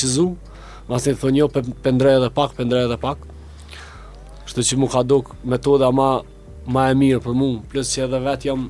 Ase 0.92 1.16
i 1.16 1.18
thonë 1.18 1.40
jo, 1.40 1.46
pëndrej 1.86 2.18
edhe 2.20 2.30
pak, 2.36 2.56
pëndrej 2.58 2.90
edhe 2.90 2.98
pak. 3.00 3.24
Shtë 4.50 4.64
që 4.72 4.78
mu 4.82 4.90
ka 4.92 5.06
duk 5.08 5.30
metoda 5.48 5.88
ma, 5.96 6.20
ma 6.68 6.90
e 6.92 6.98
mirë 7.00 7.22
për 7.24 7.38
mu. 7.40 7.48
Plus 7.72 7.94
që 7.94 8.08
edhe 8.10 8.20
vetë 8.26 8.50
jam 8.50 8.66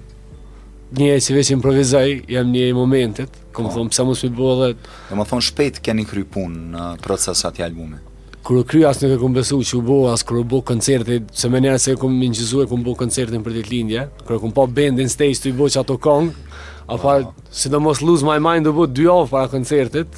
një 1.00 1.08
e 1.16 1.20
që 1.24 1.36
veqë 1.40 1.54
improvizaj, 1.56 2.06
jam 2.30 2.54
një 2.54 2.68
e 2.68 2.76
momentit. 2.78 3.40
Këmë 3.56 3.72
po. 3.72 3.76
thonë, 3.80 3.90
pëse 3.94 4.06
mu 4.12 4.16
s'mi 4.20 4.30
të 4.36 4.52
dhe... 4.60 4.68
Dhe 5.10 5.18
më 5.18 5.26
thonë, 5.32 5.48
shpejt 5.50 5.82
keni 5.88 6.06
kry 6.12 6.24
punë 6.36 6.62
në 6.76 6.86
proces 7.06 7.42
ati 7.50 7.66
albumi? 7.66 7.98
Kërë 8.46 8.64
kry 8.70 8.84
asë 8.92 9.08
nuk 9.10 9.16
e 9.18 9.22
këmë 9.24 9.38
besu 9.42 9.58
që 9.72 9.78
u 9.80 9.84
bo, 9.90 9.98
asë 10.14 10.28
kërë 10.30 10.42
u 10.44 10.48
bo 10.54 10.62
koncerti, 10.70 11.18
se 11.42 11.50
me 11.50 11.62
njerë 11.64 11.82
se 11.82 11.94
e 11.96 12.00
këmë 12.04 12.20
minqizu 12.26 12.62
e 12.62 12.68
këmë 12.70 12.86
bo 12.86 12.94
koncertin 13.02 13.42
për 13.46 13.58
ditë 13.58 13.74
lindje, 13.74 14.06
kërë 14.28 14.40
e 14.52 14.56
po 14.60 14.66
band 14.82 15.02
in 15.02 15.10
stage 15.14 15.42
të 15.42 15.54
u 15.56 15.60
bo 15.62 15.70
që 15.74 15.82
ato 15.82 15.98
kong, 16.02 16.30
a 16.38 16.94
po. 16.96 17.02
parë, 17.04 17.26
wow. 17.30 17.34
si 17.62 17.70
do 17.74 17.82
mos 17.86 18.02
lose 18.06 18.26
my 18.26 18.38
mind 18.42 18.70
u 18.70 18.74
bo 18.80 18.86
dy 18.90 19.06
avë 19.14 19.30
para 19.30 19.50
koncertit, 19.54 20.18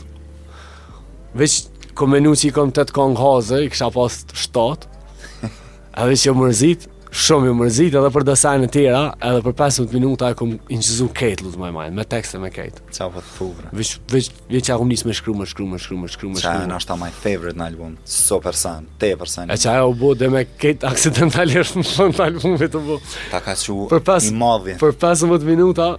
veç 1.35 1.59
Kom 1.97 2.09
menu 2.13 2.31
që 2.33 2.49
i 2.49 2.53
kom 2.55 2.71
të 2.73 2.87
të 2.89 2.95
kongë 2.95 3.21
hazë, 3.21 3.59
i 3.65 3.69
kësha 3.71 3.91
pas 3.93 4.17
të 4.27 4.37
shtatë 4.43 5.47
Edhe 6.01 6.13
që 6.23 6.31
mërzit, 6.39 6.85
shumë 7.13 7.51
jo 7.51 7.57
mërzit 7.59 7.97
edhe 7.99 8.09
për 8.15 8.23
dësajnë 8.29 8.69
të 8.69 8.73
tjera 8.73 9.01
Edhe 9.29 9.43
për 9.45 9.53
15 9.59 9.91
minuta 9.93 10.31
i 10.33 10.37
kom 10.39 10.55
inqizu 10.73 11.05
kejtë 11.19 11.45
lutë 11.45 11.61
maj 11.61 11.69
majnë, 11.75 11.93
me 11.99 12.05
tekste 12.09 12.41
me 12.41 12.49
kejtë 12.55 12.87
Qa 12.95 13.09
për 13.13 13.13
po 13.13 13.19
të 13.19 13.37
të 13.39 13.45
uvrë? 13.45 13.89
Vec 14.13 14.29
që 14.29 14.61
a 14.61 14.63
ja 14.73 14.77
kom 14.81 14.89
njësë 14.93 15.09
me 15.11 15.15
shkru, 15.19 15.35
me 15.43 15.47
shkru, 15.51 15.67
me 15.75 15.81
shkru, 15.83 15.97
me 16.05 16.09
shkru, 16.15 16.31
me 16.33 16.41
Qa 16.41 16.53
e 16.63 16.71
në 16.71 16.79
ashtë 16.79 16.97
my 17.03 17.09
favorite 17.17 17.59
në 17.61 17.67
album, 17.69 17.91
so 18.17 18.39
person, 18.47 18.87
te 19.03 19.11
person 19.21 19.53
E 19.53 19.59
qa 19.61 19.75
e 19.77 19.83
o 19.85 19.91
bo 19.99 20.15
dhe 20.17 20.31
me 20.33 20.47
kejtë 20.49 20.89
aksidentalisht 20.89 21.77
në 21.77 21.85
shumë 21.91 22.17
të 22.17 22.25
albumit 22.31 22.73
të 22.73 22.81
bo 22.89 22.97
Ta 23.35 23.43
ka 23.45 23.53
që 23.53 24.25
i 24.31 24.33
madhje 24.41 24.79
Për 24.81 24.97
15 25.05 25.45
minuta, 25.51 25.93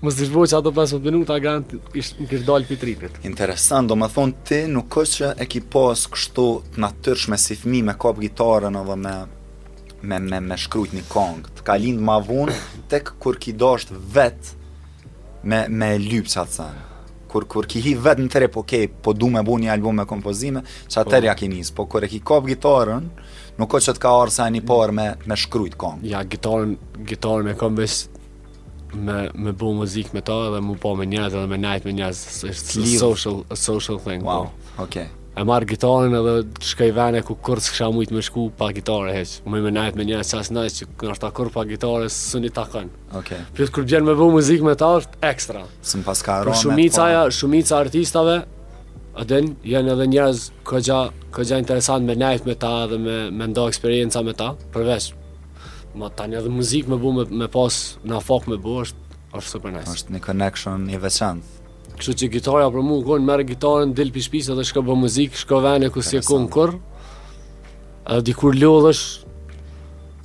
mos 0.00 0.16
të 0.16 0.26
zhvoj 0.30 0.46
që 0.48 0.56
ato 0.58 0.70
15 0.72 1.02
minuta 1.04 1.36
grant 1.42 1.74
ishtë 1.98 2.22
në 2.22 2.28
kërë 2.30 2.46
dalë 2.48 2.76
tripit. 2.80 3.18
Interesant, 3.28 3.90
do 3.90 3.96
më 4.00 4.08
thonë 4.14 4.46
ti 4.48 4.60
nuk 4.72 4.96
është 5.02 5.18
që 5.20 5.32
e 5.44 5.48
ki 5.52 5.60
pas 5.72 6.04
kështu 6.14 6.46
të 6.74 6.82
natyrshme 6.84 7.38
si 7.38 7.56
fmi 7.60 7.82
me 7.84 7.96
kap 8.00 8.20
gitarën 8.22 8.78
edhe 8.80 8.96
me, 9.04 9.14
me, 10.08 10.18
me, 10.24 10.40
me 10.48 10.56
shkrujt 10.58 10.94
një 10.96 11.04
kong. 11.12 11.44
Të 11.58 11.66
ka 11.68 11.76
lindë 11.82 12.06
ma 12.08 12.16
vunë 12.24 12.54
tek 12.92 13.12
kur 13.20 13.36
ki 13.42 13.52
dasht 13.60 13.92
vetë 13.92 14.56
me, 15.50 15.66
me 15.68 15.92
lypë 16.00 16.32
që 16.32 16.40
atësa. 16.46 16.68
Kur, 17.30 17.44
kur 17.46 17.66
ki 17.70 17.82
hi 17.84 17.92
vetë 18.02 18.24
në 18.24 18.32
tëre 18.32 18.48
po 18.50 18.64
kej, 18.66 18.86
okay, 18.86 19.00
po 19.06 19.12
du 19.14 19.28
me 19.30 19.44
bu 19.46 19.58
një 19.62 19.68
album 19.70 20.00
me 20.00 20.06
kompozime, 20.10 20.64
që 20.88 20.96
po. 20.96 21.02
atër 21.04 21.28
ja 21.28 21.34
ki 21.38 21.50
njësë. 21.52 21.74
Po 21.76 21.84
kur 21.92 22.06
e 22.06 22.10
ki 22.10 22.22
kap 22.26 22.48
gitarën, 22.50 23.04
nuk 23.60 23.76
është 23.78 23.92
që 23.92 23.96
të 23.98 24.02
ka 24.02 24.14
arë 24.24 24.34
sa 24.38 24.48
një 24.50 24.64
parë 24.66 24.96
me, 24.96 25.04
me 25.30 25.36
shkrujt 25.38 25.76
kong. 25.78 26.02
Ja, 26.10 26.24
gitarën, 26.26 26.72
gitarën 27.12 27.52
me 27.52 27.54
kom 27.60 27.78
me 28.94 29.30
me 29.34 29.52
bu 29.60 29.72
muzik 29.74 30.12
me 30.14 30.20
ta 30.20 30.34
edhe 30.48 30.60
mu 30.60 30.74
pa 30.74 30.82
po 30.88 30.94
me 30.96 31.06
njerëz 31.06 31.34
edhe 31.38 31.46
me 31.46 31.58
night 31.58 31.84
me 31.84 31.92
njerëz 31.94 32.20
është 32.52 32.98
social 32.98 33.42
a 33.50 33.56
social 33.56 33.98
thing 33.98 34.22
wow 34.24 34.46
po. 34.76 34.84
okay 34.84 35.06
e 35.38 35.44
marr 35.46 35.64
gitarën 35.68 36.16
edhe 36.20 36.64
shkoj 36.72 36.90
vane 36.96 37.22
ku 37.24 37.34
kurs 37.34 37.70
kisha 37.70 37.86
shumë 37.86 38.08
të 38.10 38.22
shku 38.28 38.48
pa 38.58 38.70
gitarë 38.76 39.14
hiç 39.18 39.34
më 39.46 39.62
me 39.66 39.70
night 39.70 39.94
me 39.96 40.04
njerëz 40.08 40.32
as 40.38 40.50
nice 40.50 40.80
që 40.82 40.88
kur 41.02 41.18
ta 41.24 41.30
kur 41.30 41.50
pa 41.54 41.64
gitare 41.70 42.08
suni 42.14 42.50
ta 42.50 42.66
kan 42.72 42.90
okay 43.14 43.44
plus 43.54 43.70
kur 43.70 43.84
bjen 43.86 44.04
me 44.06 44.14
bu 44.14 44.30
muzik 44.38 44.62
me 44.62 44.74
ta 44.74 44.96
është 45.00 45.20
ekstra 45.32 45.64
sun 45.82 46.02
pas 46.02 46.22
ka 46.22 46.42
shumica 46.52 47.02
po. 47.02 47.08
ja 47.14 47.22
shumica 47.30 47.78
artistave 47.78 48.40
a 49.20 49.24
den 49.24 49.54
janë 49.66 49.94
edhe 49.94 50.06
njerëz 50.10 50.50
koha 50.64 51.00
koha 51.34 51.58
interesant 51.64 52.02
me 52.10 52.14
night 52.26 52.46
me 52.46 52.54
ta 52.66 52.74
dhe 52.92 52.98
me 52.98 53.16
me 53.30 53.46
ndo 53.54 53.68
eksperjenca 53.70 54.22
me 54.26 54.32
ta 54.42 54.54
përveç 54.74 55.12
Ma 55.94 56.08
tani 56.14 56.36
edhe 56.38 56.48
muzikë 56.52 56.92
me 56.92 56.98
bu 57.02 57.10
me, 57.16 57.24
me 57.42 57.46
pas 57.50 57.78
na 58.06 58.20
afak 58.20 58.46
me 58.50 58.56
bu 58.62 58.76
është, 58.84 59.16
është 59.38 59.48
super 59.50 59.72
nice. 59.74 59.90
është 59.96 60.14
një 60.14 60.20
connection 60.26 60.84
i 60.94 61.00
veçant. 61.02 61.42
Kështu 61.98 62.14
që 62.20 62.28
gitarja 62.36 62.68
për 62.74 62.84
mu, 62.86 63.00
kënë 63.06 63.26
merë 63.26 63.46
gitarën, 63.48 63.94
dilë 63.98 64.14
për 64.14 64.24
shpisa 64.28 64.54
dhe 64.58 64.64
shko 64.68 64.84
bë 64.86 64.96
muzikë, 65.02 65.40
shko 65.42 65.58
vene 65.64 65.90
ku 65.92 66.04
si 66.06 66.20
e 66.20 66.22
kënë 66.24 66.48
kërë. 66.54 66.78
Edhe 68.14 68.20
dikur 68.30 68.54
lodhësh, 68.56 69.02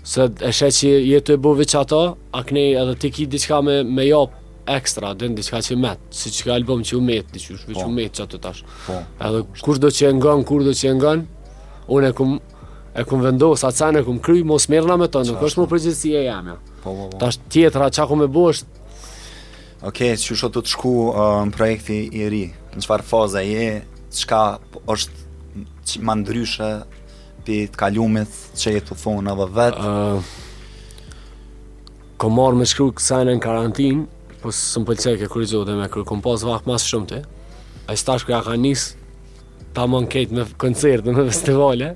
se 0.06 0.30
e 0.46 0.54
shë 0.60 0.70
që 0.80 0.94
jetu 1.10 1.36
e 1.36 1.42
bu 1.42 1.56
veç 1.58 1.74
ato, 1.82 2.04
a 2.32 2.46
kënej 2.46 2.70
edhe 2.84 2.94
ti 3.02 3.12
ki 3.18 3.26
diqka 3.34 3.64
me, 3.66 3.80
me 3.84 4.06
japë 4.12 4.44
ekstra, 4.78 5.14
dhe 5.18 5.32
në 5.34 5.42
diqka 5.42 5.64
që 5.66 5.80
metë, 5.82 6.16
si 6.22 6.32
që 6.38 6.46
ka 6.48 6.56
album 6.62 6.86
që 6.88 6.96
u 6.96 7.02
metë, 7.10 7.36
diqush, 7.40 7.66
veç 7.74 7.82
u 7.86 7.92
metë 7.98 8.20
që 8.22 8.30
ato 8.30 8.40
tash. 8.46 8.62
Po. 8.86 9.02
Edhe 9.28 9.42
kur 9.66 9.82
do 9.82 9.90
që 9.92 10.12
e 10.12 10.18
ngon, 10.22 10.46
kur 10.50 10.64
do 10.70 10.78
që 10.78 10.94
e 10.94 11.16
unë 11.86 12.08
e 12.10 12.38
e 12.96 13.04
kum 13.08 13.20
vendos 13.28 13.60
atë 13.68 13.78
sajnë 13.82 14.02
e 14.04 14.08
kum 14.08 14.22
kry, 14.24 14.40
mos 14.48 14.70
mërna 14.72 14.96
me 15.02 15.10
të 15.12 15.26
nuk 15.28 15.42
është 15.44 15.62
më 15.62 15.68
përgjithësi 15.74 16.14
e 16.16 16.22
jam, 16.26 16.52
Po, 16.82 16.92
po, 16.96 17.08
po. 17.12 17.18
Tash 17.20 17.40
tjetra, 17.52 17.90
qa 17.92 18.06
kum 18.08 18.22
e 18.24 18.28
bo 18.32 18.46
Okej, 18.50 18.68
Oke, 19.88 19.88
okay, 19.90 20.12
që 20.16 20.48
të 20.56 20.62
të 20.64 20.72
shku 20.72 20.92
uh, 21.12 21.20
në 21.50 21.54
projekti 21.56 21.98
i 22.22 22.30
ri, 22.32 22.44
në 22.74 22.82
qëfar 22.82 23.04
faza 23.06 23.42
je, 23.44 23.66
qka 24.24 24.40
po 24.72 24.82
është 24.94 25.16
që 25.86 26.02
më 26.08 26.16
për 26.26 26.84
të 27.46 27.58
kalumit 27.78 28.30
që 28.58 28.72
je 28.74 28.80
të 28.88 28.96
thonë 28.98 29.32
edhe 29.36 29.46
vetë? 29.54 29.82
Uh, 29.86 30.22
kom 32.24 32.34
marrë 32.40 32.58
me 32.58 32.66
shkru 32.66 32.88
kësajnë 32.98 33.36
në 33.38 33.44
karantinë, 33.44 34.06
po 34.42 34.50
së 34.56 34.82
më 34.82 34.88
pëllëcek 34.94 35.26
e 35.28 35.30
kërëzio 35.36 35.62
dhe 35.68 35.76
me 35.84 35.90
kërë, 35.92 36.08
kom 36.10 36.24
pas 36.26 36.42
vakë 36.48 36.66
mas 36.72 36.88
shumë 36.90 37.10
të, 37.12 37.20
a 37.86 37.90
i 37.94 38.00
stash 38.02 38.26
kërë 38.26 38.40
ja 38.40 38.42
ka 38.48 38.56
nisë, 38.58 38.98
ta 39.78 39.86
më 39.92 40.06
nketë 40.08 40.40
me 40.40 40.48
koncertë, 40.64 41.14
me 41.20 41.28
festivalë, 41.30 41.92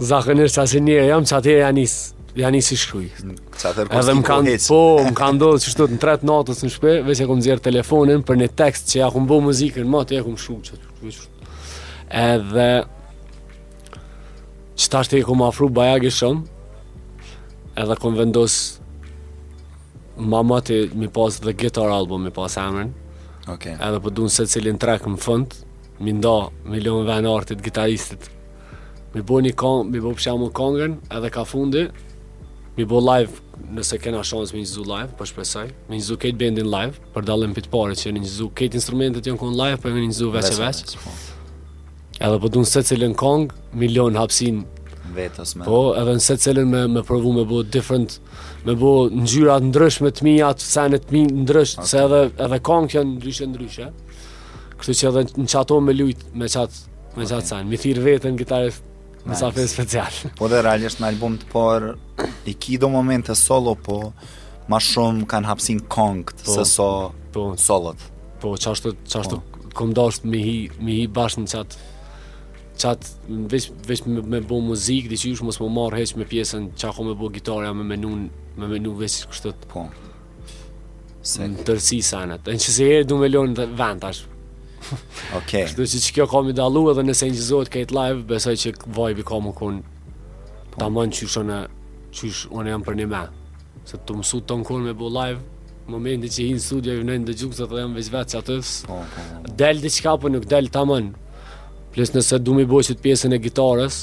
zakonisht 0.00 0.56
asë 0.60 0.80
njerë, 0.84 1.08
jam 1.10 1.26
që 1.28 1.36
atë 1.38 1.50
e 1.52 1.56
janis, 1.60 1.94
janis 2.38 2.70
i 2.72 2.76
shkruj. 2.80 3.08
Mm, 3.24 3.34
edhe 3.70 4.14
më 4.16 4.24
kanë, 4.26 4.54
po, 4.66 4.78
më 5.10 5.14
kanë 5.18 5.40
do 5.42 5.50
që 5.60 5.72
shtu 5.74 5.86
në 5.92 5.98
tretë 6.04 6.26
natës 6.30 6.64
në 6.64 6.70
shpe, 6.76 6.94
veç 7.08 7.20
e 7.22 7.28
kom 7.28 7.42
zjerë 7.44 7.64
telefonin 7.66 8.22
për 8.24 8.40
një 8.40 8.48
tekst 8.58 8.88
që 8.92 9.02
ja 9.02 9.10
kom 9.12 9.28
bo 9.28 9.42
muzikën, 9.44 9.84
ma 9.92 10.00
të 10.08 10.20
e 10.20 10.24
kom 10.24 10.38
shumë 10.40 10.80
Edhe, 12.10 12.70
që 14.80 14.88
ta 14.90 15.02
shtë 15.06 15.20
e 15.20 15.26
kom 15.28 15.44
afru 15.46 15.68
bajagi 15.70 16.10
shumë, 16.16 16.42
edhe 17.84 17.98
kom 18.02 18.16
vendos 18.18 18.56
mama 20.16 20.62
të 20.64 20.80
mi 20.98 21.10
pas 21.14 21.36
dhe 21.44 21.54
guitar 21.60 21.92
album 21.94 22.24
më 22.26 22.32
pas 22.36 22.56
emrin, 22.64 22.90
okay. 23.52 23.76
edhe 23.78 24.00
po 24.02 24.10
duan 24.10 24.32
se 24.32 24.48
cilin 24.50 24.80
track 24.82 25.06
më 25.08 25.20
fund, 25.22 25.60
mi 26.02 26.16
nda 26.18 26.34
milion 26.72 27.04
venë 27.08 27.30
artit, 27.30 27.62
gitaristit, 27.64 28.26
mi 29.14 29.22
bo 29.26 29.40
një 29.42 29.54
kong, 29.58 29.90
mi 29.90 30.00
bo 30.00 30.12
kongën 30.14 30.96
edhe 31.10 31.30
ka 31.30 31.44
fundi, 31.44 31.86
mi 32.76 32.84
bo 32.84 33.00
live 33.00 33.32
nëse 33.74 33.98
kena 33.98 34.22
shansë 34.24 34.54
me 34.54 34.60
një 34.62 34.84
live, 34.86 35.10
për 35.18 35.26
shpesaj, 35.30 35.68
me 35.90 35.96
një 35.98 36.04
zu 36.06 36.16
po 36.16 36.20
këtë 36.22 36.38
bendin 36.38 36.70
live, 36.70 37.00
për 37.14 37.26
dalën 37.26 37.54
pëtë 37.56 37.70
pare 37.72 37.94
që 37.98 38.12
një 38.12 38.50
këtë 38.56 38.78
instrumentet 38.80 39.26
jonë 39.26 39.40
kënë 39.42 39.58
live, 39.62 39.78
për 39.82 39.98
një 39.98 40.12
zu 40.20 40.30
veç 40.32 40.52
e 40.54 40.58
veç. 40.60 40.94
Po. 41.00 41.14
Edhe 42.20 42.36
po 42.44 42.50
dunë 42.52 42.68
se 42.68 42.82
cilën 42.86 43.16
kong, 43.16 43.50
milion 43.80 44.16
hapsin 44.20 44.62
vetës 45.16 45.56
me. 45.58 45.64
Po, 45.66 45.80
edhe 45.98 46.14
në 46.14 46.22
se 46.22 46.36
cilën 46.44 46.68
me, 46.70 46.84
me 46.86 47.02
provu 47.02 47.32
me 47.34 47.42
bo 47.50 47.64
different, 47.64 48.18
me 48.68 48.76
bo 48.78 48.92
njyrat 49.10 49.66
ndryshme 49.66 50.12
të 50.14 50.26
mi, 50.28 50.36
atë 50.44 50.66
fësajnë 50.68 51.00
të 51.08 51.14
mi 51.16 51.24
ndrysh, 51.48 51.74
okay. 51.80 51.90
se 51.90 52.04
edhe, 52.04 52.20
edhe 52.46 52.60
kong 52.68 52.86
kjo 52.92 53.02
ndryshe 53.16 53.50
ndryshë 53.56 53.90
Kështu 54.80 54.94
që 54.96 55.08
edhe 55.10 55.22
në 55.42 55.48
qato 55.52 55.76
me 55.84 55.92
lujt 55.92 56.22
me 56.40 56.46
qatë, 56.48 56.78
me 57.20 57.26
qatë 57.28 57.44
okay. 57.50 57.66
Mi 57.68 57.76
thirë 57.82 58.04
vetën 58.06 58.38
Mesafe 59.24 59.60
nice. 59.60 59.72
special. 59.72 60.12
Po 60.38 60.48
dhe 60.48 60.60
realisht 60.64 61.00
në 61.00 61.08
album 61.12 61.34
të 61.40 61.48
por, 61.50 61.86
i 62.48 62.54
ki 62.56 62.78
do 62.80 62.88
momente 62.92 63.34
solo, 63.36 63.74
po 63.76 64.12
ma 64.70 64.78
shumë 64.80 65.26
kanë 65.28 65.50
hapsin 65.50 65.80
kongët 65.90 66.44
po, 66.46 66.52
se 66.54 66.84
po, 67.34 67.46
solot. 67.58 67.98
Po, 68.40 68.54
qashtu, 68.62 68.94
qashtu 69.02 69.40
po. 69.40 69.64
kom 69.76 69.90
dosht 69.96 70.22
me 70.24 70.38
hi, 70.38 70.54
me 70.78 71.00
hi 71.00 71.08
bashkë 71.10 71.42
në 71.42 71.50
qatë, 71.52 71.80
qatë 72.80 73.38
veç, 73.50 73.66
veç 73.88 74.04
me, 74.06 74.22
me 74.36 74.40
bo 74.46 74.60
muzikë, 74.64 75.10
dhe 75.10 75.18
që 75.24 75.32
jush 75.34 75.42
mos 75.48 75.58
më 75.60 75.68
marrë 75.74 76.00
heq 76.04 76.14
me 76.22 76.28
pjesën, 76.30 76.70
qa 76.80 76.92
ko 76.94 77.08
me 77.10 77.16
bo 77.18 77.28
gitarja 77.34 77.72
me 77.76 77.84
menu, 77.90 78.12
me 78.30 78.70
menu 78.70 78.94
veç 79.00 79.24
kështët. 79.32 79.66
Po. 79.74 79.88
Se... 81.20 81.48
Në 81.50 81.66
tërësi 81.68 81.98
sanat. 82.14 82.46
Në 82.48 82.62
që 82.62 82.76
se 82.78 82.88
herë 82.92 83.08
du 83.10 83.18
me 83.20 83.28
lonë 83.32 83.58
dhe 83.58 83.68
vend, 83.76 84.00
tash, 84.06 84.22
Ok. 84.80 84.80
Okay. 85.40 85.64
Kështu 85.66 85.84
që 86.02 86.10
kjo 86.14 86.24
ka 86.30 86.40
më 86.42 86.52
dallu 86.58 86.82
edhe 86.90 87.02
nëse 87.04 87.26
ngjizohet 87.26 87.68
kët 87.72 87.92
live, 87.94 88.20
besoj 88.28 88.52
që 88.58 88.70
vibe 88.96 89.22
ka 89.26 89.38
më 89.42 89.52
kon. 89.58 89.78
Po. 89.84 90.80
Tamën 90.80 91.10
çysh 91.16 91.36
ona 91.40 91.60
çysh 92.18 92.44
për 92.52 92.68
jam 92.70 92.82
për 92.86 92.94
nime. 93.00 93.22
Se 93.88 93.96
të 93.98 94.16
mësu 94.18 94.40
të 94.46 94.56
në 94.60 94.66
kur 94.68 94.80
me 94.84 94.92
bu 95.00 95.08
live, 95.14 95.40
momenti 95.90 96.28
që 96.34 96.46
hinë 96.50 96.62
studio 96.64 96.94
i 96.96 97.00
vënën 97.02 97.26
dhe 97.28 97.36
gjukë, 97.40 97.56
se 97.60 97.66
të 97.70 97.80
jam 97.82 97.94
veç 97.98 98.08
vetë 98.12 98.34
që 98.34 98.38
atës, 98.42 98.68
po, 98.88 98.98
po, 99.14 99.52
del 99.60 99.82
dhe 99.82 99.90
qka, 99.96 100.14
po 100.22 100.30
nuk 100.34 100.46
del 100.50 100.70
të 100.74 100.84
mënë. 100.90 101.12
Plus 101.94 102.12
nëse 102.14 102.38
du 102.46 102.54
mi 102.58 102.66
boqit 102.72 103.00
pjesën 103.04 103.34
e 103.34 103.40
gitarës, 103.46 104.00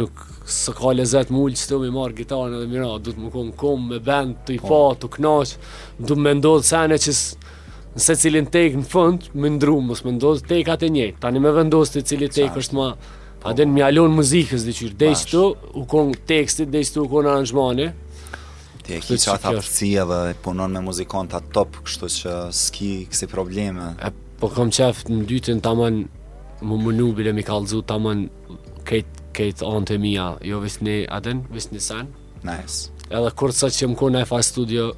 nuk 0.00 0.22
së 0.48 0.76
ka 0.78 0.92
lezet 0.96 1.32
më 1.34 1.42
që 1.58 1.66
të 1.72 1.82
mi 1.84 1.92
marë 1.96 2.18
gitarën 2.22 2.56
edhe 2.60 2.70
mira, 2.72 2.92
du 3.00 3.12
të 3.12 3.24
më 3.26 3.34
kom 3.36 3.52
kom 3.64 3.88
me 3.92 4.00
band, 4.08 4.38
të 4.46 4.56
i 4.56 4.62
pa, 4.64 4.82
të 5.00 5.12
knash, 5.18 5.56
du 6.00 6.16
me 6.16 6.34
ndodhë 6.40 6.72
sene 6.72 7.00
që 7.04 7.18
së 7.20 7.44
Nëse 7.96 8.12
se 8.12 8.26
cilin 8.28 8.44
tek 8.52 8.74
në 8.76 8.82
fund, 8.92 9.24
më 9.32 9.54
ndrum, 9.54 9.86
mos 9.88 10.02
më 10.04 10.12
ndodhë 10.18 10.44
tek 10.50 10.68
atë 10.68 10.88
një, 10.92 11.04
tani 11.22 11.40
me 11.40 11.48
vendos 11.56 11.88
të 11.94 12.02
cili 12.04 12.26
tek 12.28 12.58
është 12.60 12.76
ma, 12.76 12.90
a 13.48 13.54
den 13.56 13.70
në 13.70 13.76
mjallon 13.78 14.12
muzikës 14.18 14.66
dhe 14.68 14.74
qyrë, 14.76 14.96
dhe 15.00 15.08
qëtu, 15.16 15.44
u 15.80 15.84
kon 15.88 16.10
tekstit, 16.28 16.68
dhe 16.74 16.82
qëtu 16.84 17.06
u 17.06 17.08
kon 17.12 17.28
aranjmani, 17.32 17.86
Ti 18.86 18.98
e 18.98 18.98
ki 19.02 19.16
që 19.18 19.30
ata 19.32 19.50
edhe 19.56 20.34
punon 20.44 20.70
me 20.76 20.82
muzikon 20.84 21.26
të 21.32 21.40
top, 21.56 21.80
kështu 21.88 22.08
që 22.18 22.34
s'ki 22.54 22.90
kësi 23.14 23.26
probleme. 23.32 23.86
E, 23.98 24.12
po 24.42 24.46
kam 24.54 24.68
qef 24.70 25.00
në 25.08 25.24
dytën 25.32 25.58
të 25.64 25.72
më 25.80 25.88
mënu 26.70 27.08
bile 27.18 27.32
mi 27.34 27.42
kalzu 27.48 27.80
të 27.82 27.96
aman 27.96 28.22
kejt, 28.86 29.08
kejt 29.34 29.64
anë 29.66 29.84
të 29.90 29.98
mija, 30.04 30.28
jo 30.46 30.60
vis 30.62 30.76
a 30.86 31.00
aden, 31.18 31.42
vis 31.50 31.66
një 31.74 31.82
San. 31.88 32.12
Nice. 32.46 32.92
Edhe 33.10 33.32
kur 33.34 33.50
të 33.56 33.58
sa 33.64 33.72
që 33.74 33.90
më 33.90 33.96
kone 33.98 34.20
e 34.22 34.28
fa 34.30 34.38
studio, 34.52 34.90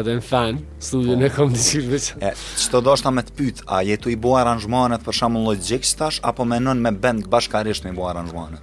dhe 0.00 0.14
në 0.16 0.22
fanë, 0.24 0.62
studio 0.80 1.18
e 1.20 1.28
kom 1.34 1.50
të 1.52 1.60
qilë 1.62 1.90
veçanë. 1.92 2.30
Që 2.56 2.70
të 2.72 2.80
do 2.86 2.94
me 3.12 3.22
të 3.28 3.34
pytë, 3.36 3.64
a 3.68 3.82
jetu 3.84 4.08
i 4.12 4.16
bo 4.16 4.38
aranjmanet 4.40 5.02
për 5.04 5.16
shamë 5.18 5.42
lojtë 5.44 5.66
gjekë 5.68 5.88
që 5.90 5.98
tash, 6.00 6.20
apo 6.24 6.46
me 6.48 6.56
nën 6.64 6.78
me 6.80 6.94
bend 6.96 7.26
bashkarisht 7.28 7.84
me 7.84 7.92
i 7.92 7.96
bo 7.98 8.06
aranjmanet? 8.08 8.62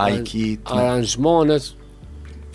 A 0.00 0.08
i 0.14 0.22
ki 0.28 0.46
të... 0.62 0.78
Aranjmanet, 0.78 1.68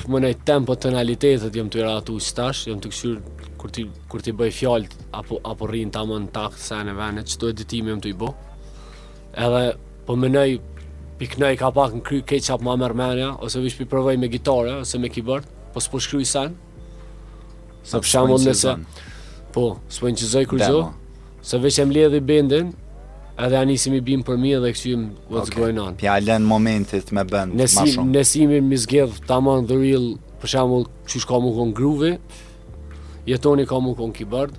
për 0.02 0.12
më 0.16 0.22
nëjtë 0.26 0.48
tempo 0.50 0.78
tonalitetet, 0.82 1.60
jem 1.60 1.70
të 1.74 1.84
i 1.84 1.84
ratu 1.86 2.16
që 2.26 2.32
tash, 2.40 2.64
jem 2.72 2.82
të 2.82 2.92
këshyrë 2.96 3.54
kur 3.62 3.76
ti 3.78 3.84
kur 4.10 4.24
ti 4.26 4.34
bëj 4.34 4.52
fjalë 4.58 5.04
apo 5.20 5.38
apo 5.46 5.68
rrin 5.70 5.92
ta 5.94 6.02
mund 6.10 6.32
tak 6.34 6.56
sa 6.58 6.80
në 6.82 6.96
vend 6.98 7.22
çdo 7.30 7.52
editim 7.54 7.92
jam 7.92 8.00
të 8.02 8.10
i 8.10 8.16
bo. 8.18 8.32
Edhe 9.38 9.76
po 10.08 10.16
mënoj 10.18 10.56
piknoj 11.20 11.52
ka 11.62 11.70
pak 11.78 11.94
në 12.00 12.22
kry 12.26 12.40
më 12.66 12.76
mermenja 12.82 13.36
ose 13.38 13.62
vish 13.62 13.78
pi 13.78 13.86
provoj 13.86 14.18
me 14.18 14.28
ose 14.80 14.98
me 14.98 15.10
keyboard, 15.10 15.46
po 15.76 15.80
s'po 15.80 16.00
Sa 17.88 18.02
për 18.02 18.10
shembull 18.14 18.44
nëse 18.46 18.74
po, 19.56 19.66
s'po 19.92 20.10
incizoj 20.12 20.46
kur 20.50 20.62
gjë, 20.62 20.82
se 21.48 21.60
veç 21.62 21.80
jam 21.82 21.92
i 22.16 22.20
bendin, 22.22 22.74
edhe 23.38 23.56
ja 23.58 23.64
nisim 23.68 23.94
i 23.98 24.02
bim 24.06 24.24
për 24.24 24.38
mi 24.40 24.52
edhe 24.56 24.70
kthyem 24.76 25.08
what's 25.34 25.50
okay. 25.50 25.60
going 25.64 25.80
on. 25.82 25.96
Pja 26.00 26.16
lën 26.24 26.46
momentit 26.48 27.12
me 27.12 27.24
bend 27.26 27.56
më 27.60 27.68
shumë. 27.74 28.08
Ne 28.14 28.24
simi 28.26 28.62
mi 28.64 28.78
zgjedh 28.80 29.24
tamam 29.28 29.66
the 29.72 29.78
real, 29.82 30.14
për 30.42 30.54
shembull, 30.56 30.88
çish 31.10 31.26
ka 31.30 31.42
më 31.42 31.54
kon 31.58 31.74
groove. 31.78 32.16
Jetoni 33.28 33.66
ka 33.70 33.78
më 33.78 33.94
kon 34.00 34.14
kibard 34.18 34.56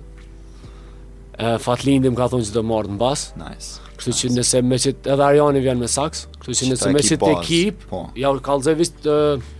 Ë 1.33 1.57
ka 1.65 2.27
thonë 2.29 2.45
se 2.45 2.53
do 2.53 2.61
marr 2.61 2.85
mbas. 2.93 3.31
Nice. 3.35 3.81
Kështu 4.03 4.19
që 4.19 4.29
nëse 4.35 4.59
me 4.67 4.75
edhe 4.83 5.17
Arjani 5.23 5.59
vjen 5.63 5.77
me 5.79 5.87
saks, 5.87 6.25
kështu 6.41 6.53
që 6.59 6.67
nëse 6.73 6.89
me 6.91 7.01
qitë 7.07 7.27
ekip, 7.39 7.83
po. 7.87 8.01
ja 8.19 8.33
u 8.35 8.39
kalzevisht 8.43 9.05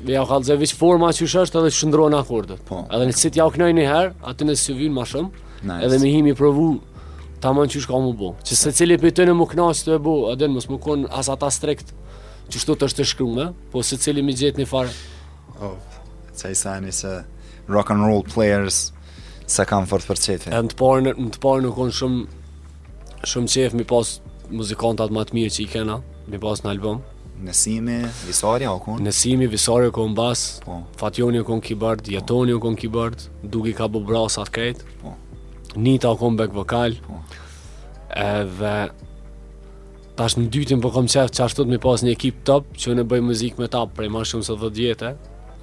ja 0.09 0.23
kalzevis 0.27 0.73
forma 0.75 1.13
që 1.15 1.27
është 1.45 1.61
edhe 1.61 1.69
shëndrojnë 1.77 2.19
akordet. 2.19 2.59
Po. 2.67 2.81
Edhe 2.91 3.07
nëse 3.07 3.31
të 3.31 3.39
ja 3.39 3.45
u 3.47 3.53
knoj 3.55 3.69
një 3.77 3.85
herë, 3.87 4.09
atë 4.33 4.47
nësë 4.49 4.67
ju 4.67 4.75
vinë 4.81 4.95
ma 4.97 5.05
shumë, 5.07 5.47
edhe 5.87 5.99
me 6.03 6.09
himi 6.11 6.33
provu 6.35 6.65
ta 7.43 7.53
mënë 7.55 7.71
që 7.77 7.83
shka 7.85 8.01
mu 8.03 8.11
bo. 8.19 8.33
Që 8.43 8.57
se 8.65 8.73
cili 8.81 8.97
për 8.99 9.13
të 9.21 9.29
në 9.29 9.37
më 9.39 9.47
knoj 9.53 9.69
që 9.79 9.87
të 9.87 9.95
e 9.95 10.01
bo, 10.09 10.17
edhe 10.33 10.51
në 10.51 10.57
mu 10.57 10.65
më 10.75 10.81
konë 10.89 11.13
as 11.23 11.31
ata 11.31 11.47
strekt 11.55 11.95
që 12.51 12.65
shtu 12.65 12.77
të 12.81 12.91
është 12.91 13.07
të 13.15 13.29
me, 13.39 13.47
po 13.71 13.79
se 13.87 13.95
cili 14.03 14.25
mi 14.27 14.35
gjetë 14.43 14.59
një 14.59 14.67
farë. 14.73 14.91
Oh, 15.63 15.79
që 16.35 16.51
i 16.51 16.59
sajni 16.59 16.91
se 16.91 17.13
rock 17.71 17.95
and 17.95 18.03
roll 18.03 18.27
players 18.35 18.89
se 19.47 19.63
kam 19.69 19.87
fort 19.87 20.03
për 20.11 20.19
qëtë. 20.25 20.51
në 20.51 20.75
të 20.75 21.39
parë 21.39 21.63
nuk 21.69 21.73
konë 21.79 21.95
shumë 22.01 22.27
shumë 23.23 23.71
mi 23.79 23.83
pas 23.87 24.17
muzikantat 24.51 25.13
më 25.13 25.23
të 25.29 25.37
mirë 25.37 25.53
që 25.55 25.61
i 25.63 25.67
kena, 25.71 25.99
me 26.27 26.39
pas 26.41 26.63
në 26.63 26.71
album. 26.73 27.01
Nësimi, 27.43 27.99
Visari, 28.27 28.67
o 28.69 28.77
kun? 28.81 28.99
Nësimi, 29.03 29.47
Visari, 29.51 29.89
o 29.89 30.05
mbas. 30.09 30.15
bas, 30.15 30.59
po. 30.65 30.81
Fationi, 30.97 31.41
o 31.41 31.47
kun 31.47 31.61
kibart, 31.61 32.03
po. 32.03 32.11
Jetoni, 32.11 32.53
o 32.53 33.09
Dugi 33.43 33.73
ka 33.73 33.87
bo 33.87 33.99
brasa 33.99 34.43
të 34.43 34.51
kret. 34.51 34.83
po. 35.01 35.13
Nita, 35.75 36.09
o 36.09 36.15
kun 36.15 36.37
vokal, 36.37 36.97
po. 37.07 37.15
edhe 38.13 38.91
tash 40.15 40.35
në 40.37 40.49
dytin 40.53 40.79
po 40.81 40.91
kom 40.91 41.07
qef 41.07 41.31
që 41.33 41.43
ashtu 41.45 41.63
të 41.65 41.79
pas 41.81 42.03
një 42.03 42.11
ekip 42.13 42.35
top, 42.45 42.63
që 42.77 42.93
në 42.93 43.03
bëj 43.09 43.21
muzik 43.25 43.57
me 43.57 43.67
ta 43.67 43.81
prej 43.89 44.09
ma 44.13 44.21
shumë 44.21 44.45
se 44.45 44.53
10 44.53 44.69
djetë, 44.69 45.09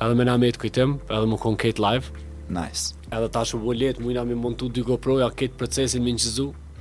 edhe 0.02 0.14
me 0.18 0.24
na 0.24 0.36
me 0.36 0.50
të 0.50 0.58
kujtim, 0.58 0.98
edhe 1.06 1.26
më 1.30 1.38
kun 1.38 1.54
kejt 1.56 1.78
live. 1.78 2.10
Nice. 2.50 2.94
Edhe 3.14 3.28
tash 3.30 3.54
u 3.54 3.58
bo 3.62 3.70
letë, 3.72 4.02
mujna 4.02 4.24
mi 4.26 4.34
montu 4.34 4.66
dy 4.68 4.82
GoPro-ja, 4.82 5.30
kët 5.30 5.54
procesin 5.54 6.02
me 6.02 6.10
në 6.10 6.18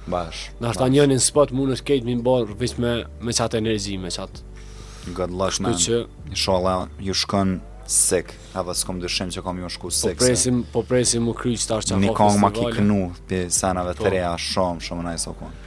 Bash. 0.07 0.49
Në 0.61 0.69
ashtë 0.71 0.87
një 0.93 1.05
në 1.11 1.17
spot 1.21 1.51
mund 1.55 1.73
është 1.75 1.87
kejtë 1.91 2.07
mi 2.07 2.15
në 2.19 2.23
borë 2.25 2.69
me, 2.81 2.93
me 3.27 3.35
qatë 3.35 3.59
energji, 3.59 3.97
me 3.99 4.11
qatë. 4.13 4.43
God 5.15 5.33
lush, 5.33 5.59
man. 5.63 5.75
Që... 5.79 6.03
Shola, 6.37 6.77
ju 7.01 7.13
shkon 7.15 7.59
sick. 7.89 8.33
Edhe 8.57 8.75
s'kom 8.77 8.99
dyshim 9.01 9.31
që 9.33 9.43
kom 9.45 9.59
ju 9.63 9.69
shku 9.75 9.89
sick. 9.91 10.17
Po 10.19 10.25
presim, 10.25 10.63
se... 10.63 10.71
po 10.73 10.83
presim 10.87 11.29
u 11.31 11.35
kryqë 11.37 11.67
të 11.69 11.77
ashtë 11.77 11.93
që 11.95 11.99
Nikon 12.07 12.39
ma 12.41 12.51
ki 12.55 12.67
kënu 12.77 12.99
për 13.29 13.49
senave 13.53 13.95
të 13.97 14.05
po. 14.05 14.11
reja, 14.15 14.33
Shom 14.39 14.81
shumë 14.87 15.07
në 15.07 15.15
iso 15.19 15.35
kënë. 15.39 15.63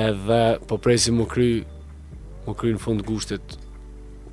Edhe 0.00 0.42
po 0.70 0.76
presim 0.82 1.20
u 1.24 1.28
kry 1.30 1.50
u 2.50 2.54
kry 2.56 2.74
në 2.74 2.80
fund 2.82 3.04
gushtit 3.06 3.54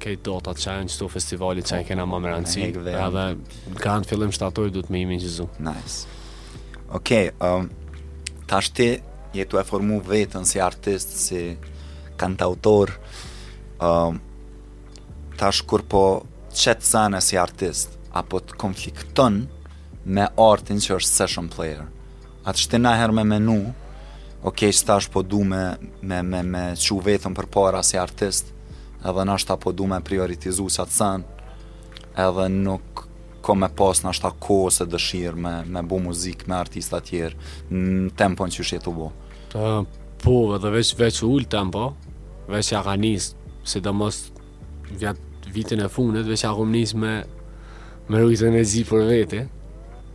kejtë 0.02 0.24
do 0.44 0.54
challenge 0.54 0.96
to 0.98 1.08
festivali 1.10 1.64
qëto 1.64 1.68
festivalit 1.68 1.68
që 1.68 1.78
janë 1.78 1.88
kena 1.88 2.06
ma 2.06 2.22
më 2.22 3.08
Edhe 3.08 3.78
kanë 3.82 4.08
fillim 4.10 4.34
shtatori 4.36 4.72
du 4.76 4.84
të 4.84 4.94
me 4.94 5.02
imin 5.06 5.22
që 5.24 5.48
Nice. 5.68 6.06
Okej, 6.88 7.32
okay, 7.34 7.34
um, 7.44 7.66
tash 8.48 8.70
ti 8.72 8.92
je 9.34 9.46
tu 9.46 9.58
e 9.58 9.62
formu 9.64 10.00
vetën 10.02 10.44
si 10.46 10.60
artist, 10.62 11.10
si 11.28 11.58
kantautor, 12.18 12.92
um, 13.82 14.20
tash 15.38 15.62
kur 15.68 15.84
po 15.86 16.02
qetë 16.58 16.84
sane 16.88 17.20
si 17.22 17.38
artist, 17.38 17.96
apo 18.18 18.40
të 18.40 18.58
konflikton 18.58 19.44
me 20.06 20.30
artin 20.40 20.80
që 20.82 20.96
është 20.98 21.12
session 21.20 21.50
player. 21.52 21.84
Atë 22.48 22.64
shtë 22.64 22.80
të 22.80 23.12
me 23.14 23.24
menu, 23.28 23.58
ok, 24.48 24.70
tash 24.88 25.10
po 25.12 25.22
du 25.22 25.44
me, 25.44 25.76
me, 26.02 26.24
me, 26.24 26.42
me 26.48 26.64
që 26.80 27.00
vetën 27.06 27.36
për 27.36 27.48
para 27.52 27.84
si 27.84 27.98
artist, 28.00 28.54
edhe 29.06 29.28
ta 29.46 29.58
po 29.58 29.72
du 29.72 29.86
me 29.88 30.00
prioritizu 30.02 30.70
sa 30.70 30.86
të 30.86 30.92
san, 30.96 31.26
edhe 32.18 32.48
nuk, 32.50 33.07
kom 33.48 33.62
me 33.64 33.70
pas 33.72 34.02
në 34.04 34.12
ashta 34.12 34.34
ko 34.44 34.58
ose 34.68 34.86
dëshirë 34.92 35.40
me, 35.40 35.54
me 35.72 35.82
bu 35.88 36.02
muzikë 36.10 36.50
me 36.52 36.58
artista 36.58 37.00
tjerë 37.04 37.72
në 37.72 38.12
tempon 38.20 38.52
që 38.52 38.66
shetë 38.74 38.92
u 38.92 38.96
bo? 38.98 39.06
Të, 39.54 39.62
po, 40.24 40.34
edhe 40.58 40.72
veç, 40.74 40.90
veç 41.00 41.22
ullë 41.28 41.48
tempo, 41.54 41.86
veç 42.52 42.74
ja 42.74 42.82
ka 42.86 42.98
njësë, 43.00 43.52
se 43.68 43.82
do 43.86 43.94
mos 43.96 44.20
vjat, 44.92 45.22
vitin 45.56 45.80
e 45.84 45.88
funet, 45.92 46.28
veç 46.28 46.44
ja 46.44 46.52
kom 46.58 46.74
njësë 46.76 47.00
me, 47.04 47.14
me 48.12 48.24
rujtën 48.26 48.58
e 48.60 48.64
zi 48.68 48.84
për 48.90 49.06
vete, 49.14 49.42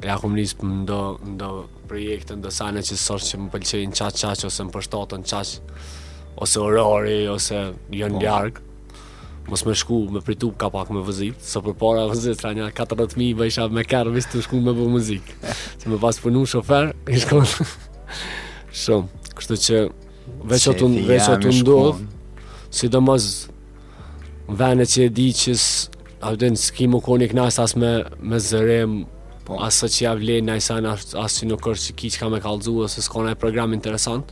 ja 0.04 0.18
kom 0.20 0.36
njësë 0.36 0.58
për 0.60 0.74
ndo, 0.82 1.00
ndo 1.36 1.50
projekte, 1.88 2.36
ndo 2.36 2.52
sajnë 2.52 2.84
që 2.90 3.00
sërë 3.06 3.30
që 3.30 3.40
më 3.46 3.54
pëlqejnë 3.56 3.96
qaq 4.00 4.20
qaq 4.26 4.44
ose 4.50 4.68
më 4.68 4.76
përshtatën 4.76 5.24
qaq, 5.32 5.56
ose 6.44 6.60
orari, 6.68 7.16
ose 7.32 7.62
jënë 7.96 8.04
jo 8.04 8.12
po. 8.18 8.22
ljarkë, 8.26 8.68
mos 9.48 9.62
me 9.66 9.74
shku 9.74 9.96
me 10.10 10.20
pritu 10.20 10.50
ka 10.58 10.70
pak 10.70 10.90
me 10.94 11.02
vëzit, 11.02 11.36
sa 11.42 11.60
për 11.64 11.74
para 11.78 12.06
vëzit, 12.12 12.38
tra 12.40 12.52
një 12.54 12.70
14.000 12.78 13.34
bëjshab 13.38 13.74
me 13.74 13.84
kervis 13.84 14.26
të 14.30 14.42
shku 14.46 14.60
me 14.62 14.74
bu 14.76 14.88
muzik. 14.92 15.32
Se 15.78 15.90
me 15.90 15.98
pas 15.98 16.18
punu 16.22 16.44
shofer, 16.46 16.92
i 17.12 17.18
shkon 17.20 17.44
shumë. 17.54 19.00
Kështu 19.36 19.56
që 19.66 19.80
veç 20.50 20.66
o 20.70 20.74
të 20.78 20.90
ja, 21.08 21.38
ndodh, 21.40 22.04
do 22.92 23.00
mos 23.04 23.26
vene 24.60 24.84
që 24.88 25.06
e 25.06 25.10
di 25.16 25.30
që 25.38 25.56
a 25.56 26.30
Avdin, 26.30 26.54
s'ki 26.54 26.86
më 26.86 27.00
koni 27.02 27.26
knas 27.32 27.56
as 27.58 27.72
me, 27.74 27.88
me 28.22 28.38
zërim, 28.38 29.00
po. 29.42 29.56
asë 29.66 29.88
që 29.92 30.04
javlen, 30.04 30.46
najsan, 30.52 30.86
as, 30.86 31.08
as 31.18 31.40
që 31.40 31.48
nuk 31.50 31.66
është 31.72 31.88
që 31.88 31.96
ki 31.98 32.10
që 32.14 32.20
ka 32.22 32.28
me 32.30 32.38
kalzu, 32.44 32.76
se 32.92 33.02
s'ka 33.02 33.24
e 33.32 33.34
program 33.34 33.74
interesant. 33.74 34.30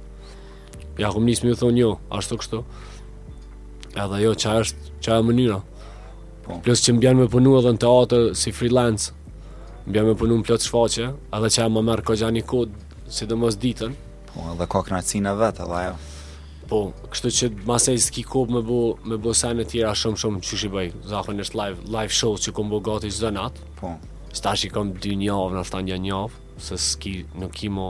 Ja, 1.01 1.11
këmë 1.11 1.27
njësë 1.33 1.45
mi 1.45 1.51
u 1.51 1.59
thonë 1.59 1.83
jo, 1.83 1.91
ashtu 2.15 2.39
kështu 2.39 2.61
edhe 3.99 4.23
jo 4.25 4.35
që 4.39 4.53
është 4.65 4.93
qa 5.05 5.17
e 5.21 5.25
mënyra 5.27 5.57
po. 6.45 6.61
plus 6.65 6.83
që 6.85 6.95
mbjen 6.97 7.17
me 7.19 7.27
punu 7.31 7.57
edhe 7.59 7.73
në 7.75 7.81
teatr 7.85 8.31
si 8.39 8.53
freelance 8.53 9.11
mbjen 9.87 10.07
me 10.11 10.15
punu 10.15 10.39
në 10.39 10.47
plot 10.47 10.63
shfaqe 10.67 11.09
edhe 11.09 11.51
qa 11.57 11.67
e 11.67 11.73
më 11.75 11.83
merë 11.89 12.05
ko 12.07 12.15
gja 12.21 12.31
një 12.31 12.45
kod 12.53 12.71
si 13.11 13.27
dhe 13.27 13.35
mos 13.39 13.59
ditën 13.59 13.95
po 14.31 14.47
edhe 14.53 14.67
ko 14.71 14.85
knajtësin 14.87 15.27
e 15.27 15.35
vetë 15.43 15.65
edhe 15.67 15.81
ajo 15.83 15.97
po 16.71 16.83
kështu 17.11 17.33
që 17.39 17.49
masaj 17.67 17.97
s'ki 18.07 18.23
kop 18.33 18.53
me 18.55 18.63
bo 18.67 18.79
me 19.03 19.19
bu 19.19 19.35
sen 19.35 19.59
e 19.59 19.67
tjera 19.67 19.95
shumë 19.99 20.21
shumë 20.23 20.45
që 20.47 20.61
shi 20.61 20.69
bëj 20.77 20.93
zahën 21.13 21.43
është 21.43 21.59
live, 21.61 21.79
live 21.97 22.15
show 22.21 22.37
që 22.39 22.55
kom 22.55 22.71
bo 22.71 22.79
gati 22.81 23.11
qdo 23.11 23.33
nat 23.35 23.59
po 23.81 23.97
s'ta 24.33 24.55
shikom 24.55 24.95
dy 25.03 25.17
njavë 25.25 25.57
në 25.59 25.67
shtan 25.67 25.91
një 25.91 25.99
njavë 26.07 26.63
se 26.63 26.79
s'ki 26.79 27.17
nuk 27.43 27.51
ki 27.59 27.69
mo 27.75 27.89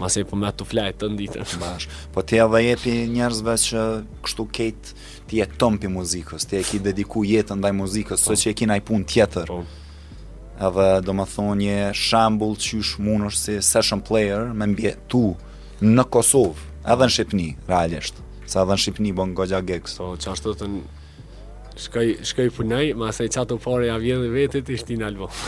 Mase 0.00 0.24
po 0.24 0.38
më 0.40 0.48
të 0.56 0.64
flajtë 0.68 1.00
të 1.02 1.08
nditën. 1.14 1.50
Bash. 1.60 1.88
Po 2.14 2.24
ti 2.24 2.38
edhe 2.40 2.60
jepi 2.66 2.94
njerëzve 3.12 3.54
që 3.64 3.82
kështu 4.24 4.46
ket 4.56 4.92
ti 5.28 5.40
je 5.42 5.46
tompi 5.60 5.90
muzikës, 5.92 6.46
ti 6.48 6.58
e 6.60 6.64
ki 6.66 6.80
dediku 6.86 7.24
jetën 7.28 7.60
ndaj 7.60 7.74
muzikës, 7.80 8.24
po. 8.26 8.36
që 8.38 8.52
e 8.52 8.56
ki 8.60 8.68
ndaj 8.70 8.82
punë 8.88 9.08
tjetër. 9.12 9.52
Po. 9.52 9.60
Edhe 10.66 10.88
do 11.04 11.14
më 11.18 11.28
thonë 11.34 11.56
një 11.60 11.76
shambull 11.96 12.56
që 12.60 12.80
shë 12.88 13.02
mund 13.04 13.32
si 13.36 13.58
session 13.64 14.02
player 14.04 14.48
me 14.54 14.68
mbje 14.72 14.94
tu 15.12 15.22
në 15.84 16.04
Kosovë, 16.12 16.60
edhe 16.94 17.08
në 17.08 17.12
Shqipni, 17.14 17.48
realisht. 17.68 18.20
Sa 18.46 18.62
edhe 18.64 18.76
në 18.76 18.82
Shqipni, 18.84 19.14
bon 19.16 19.32
në 19.32 19.38
Gogja 19.40 19.60
so 19.90 20.12
Po, 20.14 20.56
të, 20.56 20.68
shkoj 21.78 22.10
shkoj 22.26 22.50
punoj, 22.58 22.82
më 22.98 23.08
sa 23.16 23.24
i 23.26 23.30
çato 23.32 23.56
fare 23.62 23.86
ja 23.88 23.96
vjen 24.00 24.24
vetit 24.32 24.68
ishte 24.72 24.96
në 24.98 25.06
album. 25.08 25.32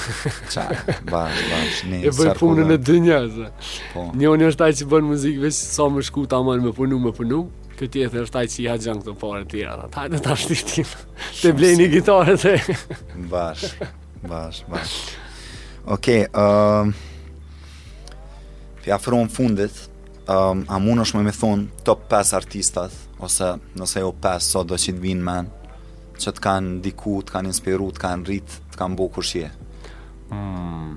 Qa, 0.52 0.64
bash, 1.08 1.42
bash, 1.50 1.82
ne. 1.90 2.00
E 2.08 2.12
bëj 2.14 2.30
punën 2.38 2.70
në 2.72 2.78
dynjë. 2.86 3.18
Po. 3.94 4.06
Një 4.16 4.30
unë 4.34 4.48
është 4.52 4.66
ai 4.68 4.72
që 4.80 4.88
bën 4.92 5.08
muzikë 5.10 5.44
veç 5.48 5.58
sa 5.58 5.86
më 5.92 6.04
shku 6.08 6.26
tamam 6.32 6.62
me 6.64 6.72
punu 6.76 6.98
me 7.02 7.12
punu. 7.16 7.44
Këtë 7.74 7.90
tjetër 7.96 8.28
është 8.28 8.40
ai 8.42 8.46
që 8.52 8.60
i 8.64 8.68
haxhën 8.72 9.00
këto 9.02 9.14
pare 9.20 9.42
tira. 9.50 9.76
Ata 9.88 10.06
ne 10.12 10.20
ta 10.22 10.36
shtitin. 10.38 10.86
Te 11.42 11.52
bleni 11.58 11.88
gitarën 11.92 12.38
e. 12.52 12.54
Bash, 13.32 13.66
bash, 14.24 14.62
bash. 14.70 14.94
Oke, 15.84 16.20
okay, 16.24 16.92
ëm 18.84 19.18
um, 19.20 19.28
fundit. 19.28 19.88
um, 20.26 20.62
a 20.68 20.78
mund 20.80 21.02
është 21.02 21.18
më 21.18 21.22
me 21.26 21.32
thon 21.36 21.66
top 21.84 22.06
5 22.08 22.30
artistat 22.32 22.92
ose 23.20 23.44
nëse 23.76 24.00
jo 24.00 24.08
5 24.24 24.44
sot 24.46 24.70
do 24.70 24.78
që 24.80 24.94
të 24.96 25.02
vinë 25.02 25.20
men 25.26 25.50
që 26.24 26.32
të 26.34 26.42
kanë 26.44 26.78
diku, 26.84 27.16
të 27.24 27.34
kanë 27.36 27.52
inspiru, 27.52 27.90
të 27.94 28.02
kanë 28.04 28.26
rrit, 28.28 28.56
të 28.72 28.80
kanë 28.80 28.98
bo 29.00 29.08
kur 29.12 29.26
shje? 29.26 29.50
Hmm. 30.30 30.96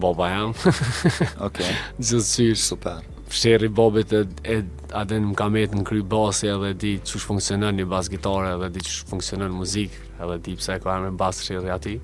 Boba 0.00 0.30
jam. 0.32 0.54
ok. 1.46 1.62
Gjithë 2.00 2.24
qysh. 2.26 2.62
Super. 2.66 3.02
Shëri 3.34 3.70
Bobit 3.72 4.12
e, 4.14 4.20
e 4.54 4.58
adhe 5.00 5.16
në 5.18 5.30
më 5.32 5.36
kamet 5.38 5.72
në 5.74 5.84
kry 5.88 6.02
basi 6.06 6.50
edhe 6.52 6.72
di 6.78 6.92
që 7.02 7.14
shë 7.18 7.28
funksionën 7.30 7.80
një 7.80 7.86
bas 7.90 8.10
gitarë 8.12 8.50
edhe 8.56 8.68
di 8.76 8.82
që 8.84 8.92
shë 8.98 9.08
funksionën 9.10 9.54
muzikë 9.54 10.02
edhe 10.22 10.36
di 10.46 10.54
pëse 10.58 10.76
e 10.76 10.82
kërë 10.84 11.06
me 11.08 11.14
bas 11.18 11.40
shëri 11.46 11.72
ati. 11.74 11.94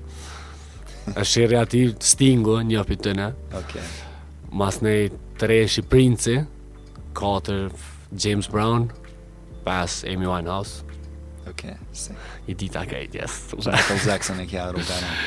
E 1.13 1.23
shëri 1.33 1.59
ati 1.59 1.83
stingu 2.11 2.57
një 2.67 2.83
për 2.89 3.01
të 3.05 3.13
në. 3.19 3.29
Ok. 3.61 3.77
Mas 4.59 4.81
ne 4.83 4.95
tre 5.39 5.61
shi 5.71 5.85
princi, 5.87 6.39
katër 7.15 7.69
James 8.19 8.49
Brown, 8.51 8.89
pas 9.65 10.03
Amy 10.03 10.25
Winehouse. 10.27 10.81
Ok, 11.49 11.63
si. 11.93 12.11
I 12.47 12.53
dita 12.59 12.85
ka 12.85 12.97
i 12.99 13.07
tjes. 13.09 13.53
Michael 13.57 13.97
Jackson 14.05 14.39
e 14.39 14.45
kja 14.49 14.67
rruga 14.71 14.97
në. 15.03 15.09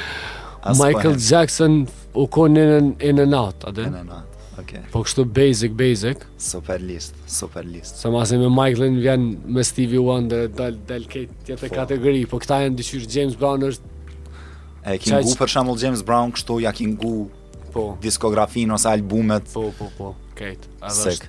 Po 0.65 0.73
Michael 0.79 1.19
Jackson 1.21 1.75
u 2.17 2.23
konë 2.33 2.55
në 2.55 2.79
në 2.85 2.95
në 2.97 3.15
në 3.19 3.25
natë, 3.33 3.69
adë? 3.69 3.89
Në 3.93 4.03
në 4.09 4.21
ok. 4.63 4.71
Po 4.95 5.03
kështu 5.05 5.27
basic, 5.37 5.75
basic. 5.77 6.23
Super 6.41 6.81
list, 6.81 7.19
super 7.29 7.67
list. 7.69 7.99
Se 8.01 8.13
masin 8.15 8.41
me 8.41 8.49
Michaelin 8.55 8.97
vjen 9.03 9.27
me 9.53 9.65
Stevie 9.67 10.01
Wonder, 10.01 10.47
dal, 10.49 10.79
dal 10.89 11.05
ketë 11.11 11.51
tjetë 11.51 11.67
po. 11.69 11.75
kategori, 11.75 12.23
po 12.31 12.41
këta 12.45 12.63
janë 12.65 12.81
dyqyrë 12.81 13.11
James 13.19 13.37
Brown 13.43 13.67
është... 13.69 13.93
E 14.85 14.97
kingu 15.03 15.35
për 15.43 15.53
shambull 15.53 15.83
James 15.83 16.05
Brown, 16.07 16.33
kështu 16.37 16.63
ja 16.65 16.73
kingu 16.77 17.15
po. 17.75 17.89
diskografin 18.05 18.71
ose 18.77 18.89
albumet. 18.95 19.51
Po, 19.53 19.69
po, 19.77 19.91
po, 20.01 20.15
ketë. 20.39 20.71
Sek 21.03 21.29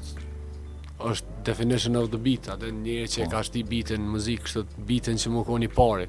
është 0.99 1.27
definition 1.49 1.95
of 2.01 2.09
the 2.13 2.17
beat, 2.25 2.47
atë 2.53 2.69
njëri 2.75 3.09
që 3.13 3.21
e 3.21 3.25
po. 3.27 3.31
ka 3.35 3.41
shti 3.43 3.63
beatin 3.67 4.01
në 4.05 4.13
muzikë, 4.15 4.43
kështë 4.45 4.63
beatin 4.87 5.17
që 5.19 5.33
më 5.33 5.41
konë 5.49 5.67
i 5.67 5.71
pari, 5.75 6.05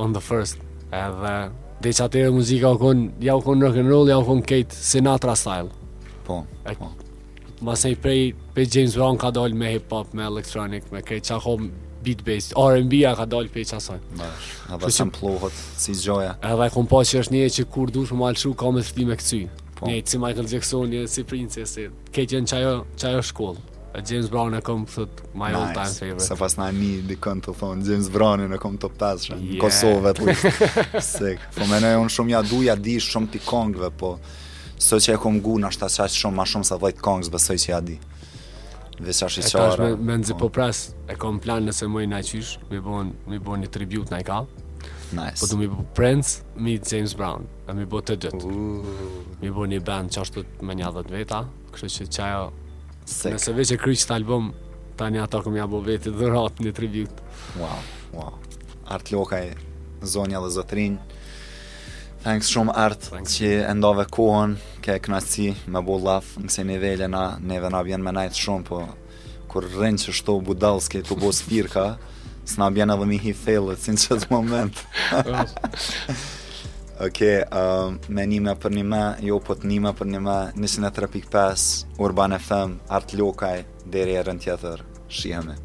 on 0.00 0.14
the 0.16 0.22
first, 0.28 0.60
edhe 0.96 1.34
dhe 1.82 1.90
që 1.90 2.04
atërë 2.06 2.32
muzika 2.36 2.70
u 2.72 2.78
konë, 2.80 3.10
ja 3.26 3.34
u 3.36 3.42
konë 3.44 3.58
në 3.60 3.66
rock'n'roll, 3.68 4.08
ja 4.12 4.18
u 4.22 4.26
konë 4.28 4.44
Kate 4.48 4.76
Sinatra 4.76 5.34
style. 5.36 5.72
Po, 6.26 6.44
e, 6.64 6.74
po. 6.78 6.92
Masë 7.66 7.90
i 7.92 7.96
prej, 8.00 8.20
pe 8.54 8.64
James 8.70 8.94
Brown 8.96 9.18
ka 9.20 9.32
dojnë 9.34 9.58
me 9.58 9.72
hip-hop, 9.74 10.14
me 10.16 10.22
electronic, 10.26 10.86
me 10.94 11.02
Kate 11.02 11.26
që 11.28 11.34
akom 11.40 11.66
beat-based, 12.02 12.54
R&B-a 12.58 13.12
ka 13.18 13.26
dojnë 13.30 13.50
pe 13.54 13.62
i 13.62 13.66
qasaj. 13.68 13.98
Ba, 14.18 14.30
edhe 14.78 14.92
që 14.96 15.08
më 15.10 15.14
plohët, 15.18 15.58
si 15.82 15.94
gjoja. 16.00 16.32
Edhe 16.42 16.70
e 16.70 16.72
kom 16.78 16.86
po 16.90 17.02
që 17.10 17.20
është 17.24 17.34
njëri 17.34 17.54
që 17.58 17.66
kur 17.74 17.90
du 17.92 18.06
shumë 18.08 18.30
alëshu, 18.30 18.54
ka 18.58 18.70
me 18.74 18.86
shtimi 18.86 19.10
me 19.12 19.18
këcuj. 19.20 19.44
Po. 19.82 19.88
Njëjtë 19.90 20.10
si 20.14 20.22
Michael 20.22 20.48
Jackson, 20.50 20.86
njëjtë 20.90 21.14
si 21.14 21.24
Princess, 21.26 21.74
ke 22.14 22.26
qenë 22.32 22.50
qajo, 22.50 22.74
qajo 22.98 23.22
shkollë. 23.28 23.68
A 23.94 24.00
James 24.08 24.28
Brown 24.28 24.54
e 24.54 24.60
kom 24.60 24.84
thot 24.86 25.22
my 25.34 25.52
old 25.54 25.66
nice. 25.66 25.72
time 25.80 25.92
favorite. 25.98 26.24
Sa 26.24 26.34
pas 26.36 26.56
na 26.56 26.70
mi 26.72 27.02
di 27.04 27.16
kënd 27.20 27.44
të 27.44 27.52
thon 27.60 27.82
James 27.84 28.08
Brown 28.08 28.40
e 28.48 28.58
kom 28.60 28.78
top 28.80 28.94
10 28.98 29.28
yeah. 29.28 29.42
në 29.44 29.58
Kosovë 29.60 30.12
aty. 30.12 30.36
Sek, 31.20 31.42
po 31.52 31.66
më 31.68 31.80
nëon 31.84 32.08
shumë 32.10 32.32
ja 32.32 32.40
duja, 32.40 32.72
ja 32.72 32.76
di 32.80 32.94
shumë 33.04 33.28
ti 33.34 33.42
këngëve, 33.44 33.90
po 34.00 34.14
so 34.80 34.96
që 34.96 35.18
e 35.18 35.20
kom 35.20 35.36
gu 35.44 35.58
na 35.60 35.68
shtat 35.70 35.92
sa 35.92 36.06
shumë 36.08 36.38
më 36.40 36.46
shumë 36.54 36.68
sa 36.70 36.80
vajt 36.80 37.02
këngës 37.04 37.28
besoj 37.36 37.60
se 37.66 37.70
ja 37.74 37.82
di. 37.84 37.98
Dhe 39.02 39.12
sa 39.12 39.28
shiçara. 39.28 39.76
Tash 39.76 39.84
me 39.84 39.92
me 40.08 40.16
nzi 40.22 40.38
po, 40.40 40.48
po 40.48 40.54
pras 40.56 40.86
e 41.12 41.18
kom 41.20 41.36
plan 41.44 41.60
nëse 41.68 41.90
më 41.92 42.06
na 42.14 42.22
qysh, 42.24 42.56
më 42.72 42.80
bën 42.88 43.12
më 43.28 43.42
bën 43.44 43.64
një 43.66 43.70
tribute 43.76 44.14
na 44.14 44.22
i 44.24 44.26
ka. 44.26 44.40
Nice. 45.12 45.36
Po 45.42 45.50
do 45.52 45.60
mi 45.60 45.68
Prince 45.92 46.40
me 46.56 46.78
James 46.80 47.12
Brown, 47.18 47.44
më 47.68 47.84
bota 47.92 48.16
dot. 48.16 48.40
Më 48.40 49.52
bën 49.52 49.76
një 49.76 49.84
band 49.84 50.16
çasto 50.16 50.46
me 50.64 50.80
90 50.80 51.12
veta, 51.12 51.44
kështu 51.76 51.92
që 51.98 52.10
çajo 52.16 52.48
Nëse 53.02 53.50
veç 53.56 53.72
e 53.74 53.78
kryq 53.82 54.04
të 54.06 54.14
album, 54.14 54.52
tani 54.98 55.18
ata 55.22 55.40
këmë 55.42 55.58
ja 55.58 55.66
bo 55.70 55.80
veti 55.82 56.12
dhurat 56.14 56.60
një 56.62 56.72
tribut. 56.76 57.22
Wow, 57.58 57.80
wow. 58.14 58.36
Art 58.94 59.10
Lokaj, 59.10 59.50
Zonja 60.06 60.38
dhe 60.44 60.50
Zotrin, 60.54 60.98
thanks 62.22 62.50
shumë 62.54 62.76
Art 62.84 63.02
thanks. 63.10 63.34
që 63.40 63.50
endove 63.72 64.06
kohën, 64.14 64.54
ke 64.86 64.98
knasi 65.02 65.50
me 65.66 65.82
bo 65.82 65.98
laf, 65.98 66.36
nëse 66.38 66.62
nivele 66.68 67.08
na, 67.10 67.24
neve 67.40 67.70
na 67.74 67.82
me 67.86 68.12
najtë 68.20 68.38
shumë, 68.38 68.66
po 68.70 68.84
kur 69.50 69.66
rrënë 69.66 69.98
që 70.04 70.14
shto 70.20 70.38
budalske 70.40 71.02
të 71.04 71.18
bo 71.20 71.32
spirka, 71.36 71.96
s'na 72.48 72.70
bjen 72.74 72.90
edhe 72.94 73.06
mi 73.06 73.18
hi 73.22 73.34
fejlët, 73.34 73.82
sinë 73.82 74.02
qëtë 74.06 74.30
moment. 74.30 74.76
Oke, 77.00 77.06
okay, 77.06 77.36
um, 77.56 77.96
me 78.12 78.26
një 78.28 78.52
për 78.60 78.74
një 78.76 78.82
me, 78.84 79.00
jo 79.24 79.38
po 79.40 79.56
të 79.56 79.70
një 79.70 79.92
për 79.96 80.10
një 80.12 80.20
me, 80.26 80.34
nësi 80.60 80.84
3.5, 80.84 81.98
Urban 82.04 82.36
FM, 82.36 82.76
Art 82.92 83.16
Lokaj, 83.16 83.64
deri 83.88 84.18
e 84.20 84.26
rënd 84.28 84.44
tjetër, 84.44 84.84
shihemi. 85.08 85.62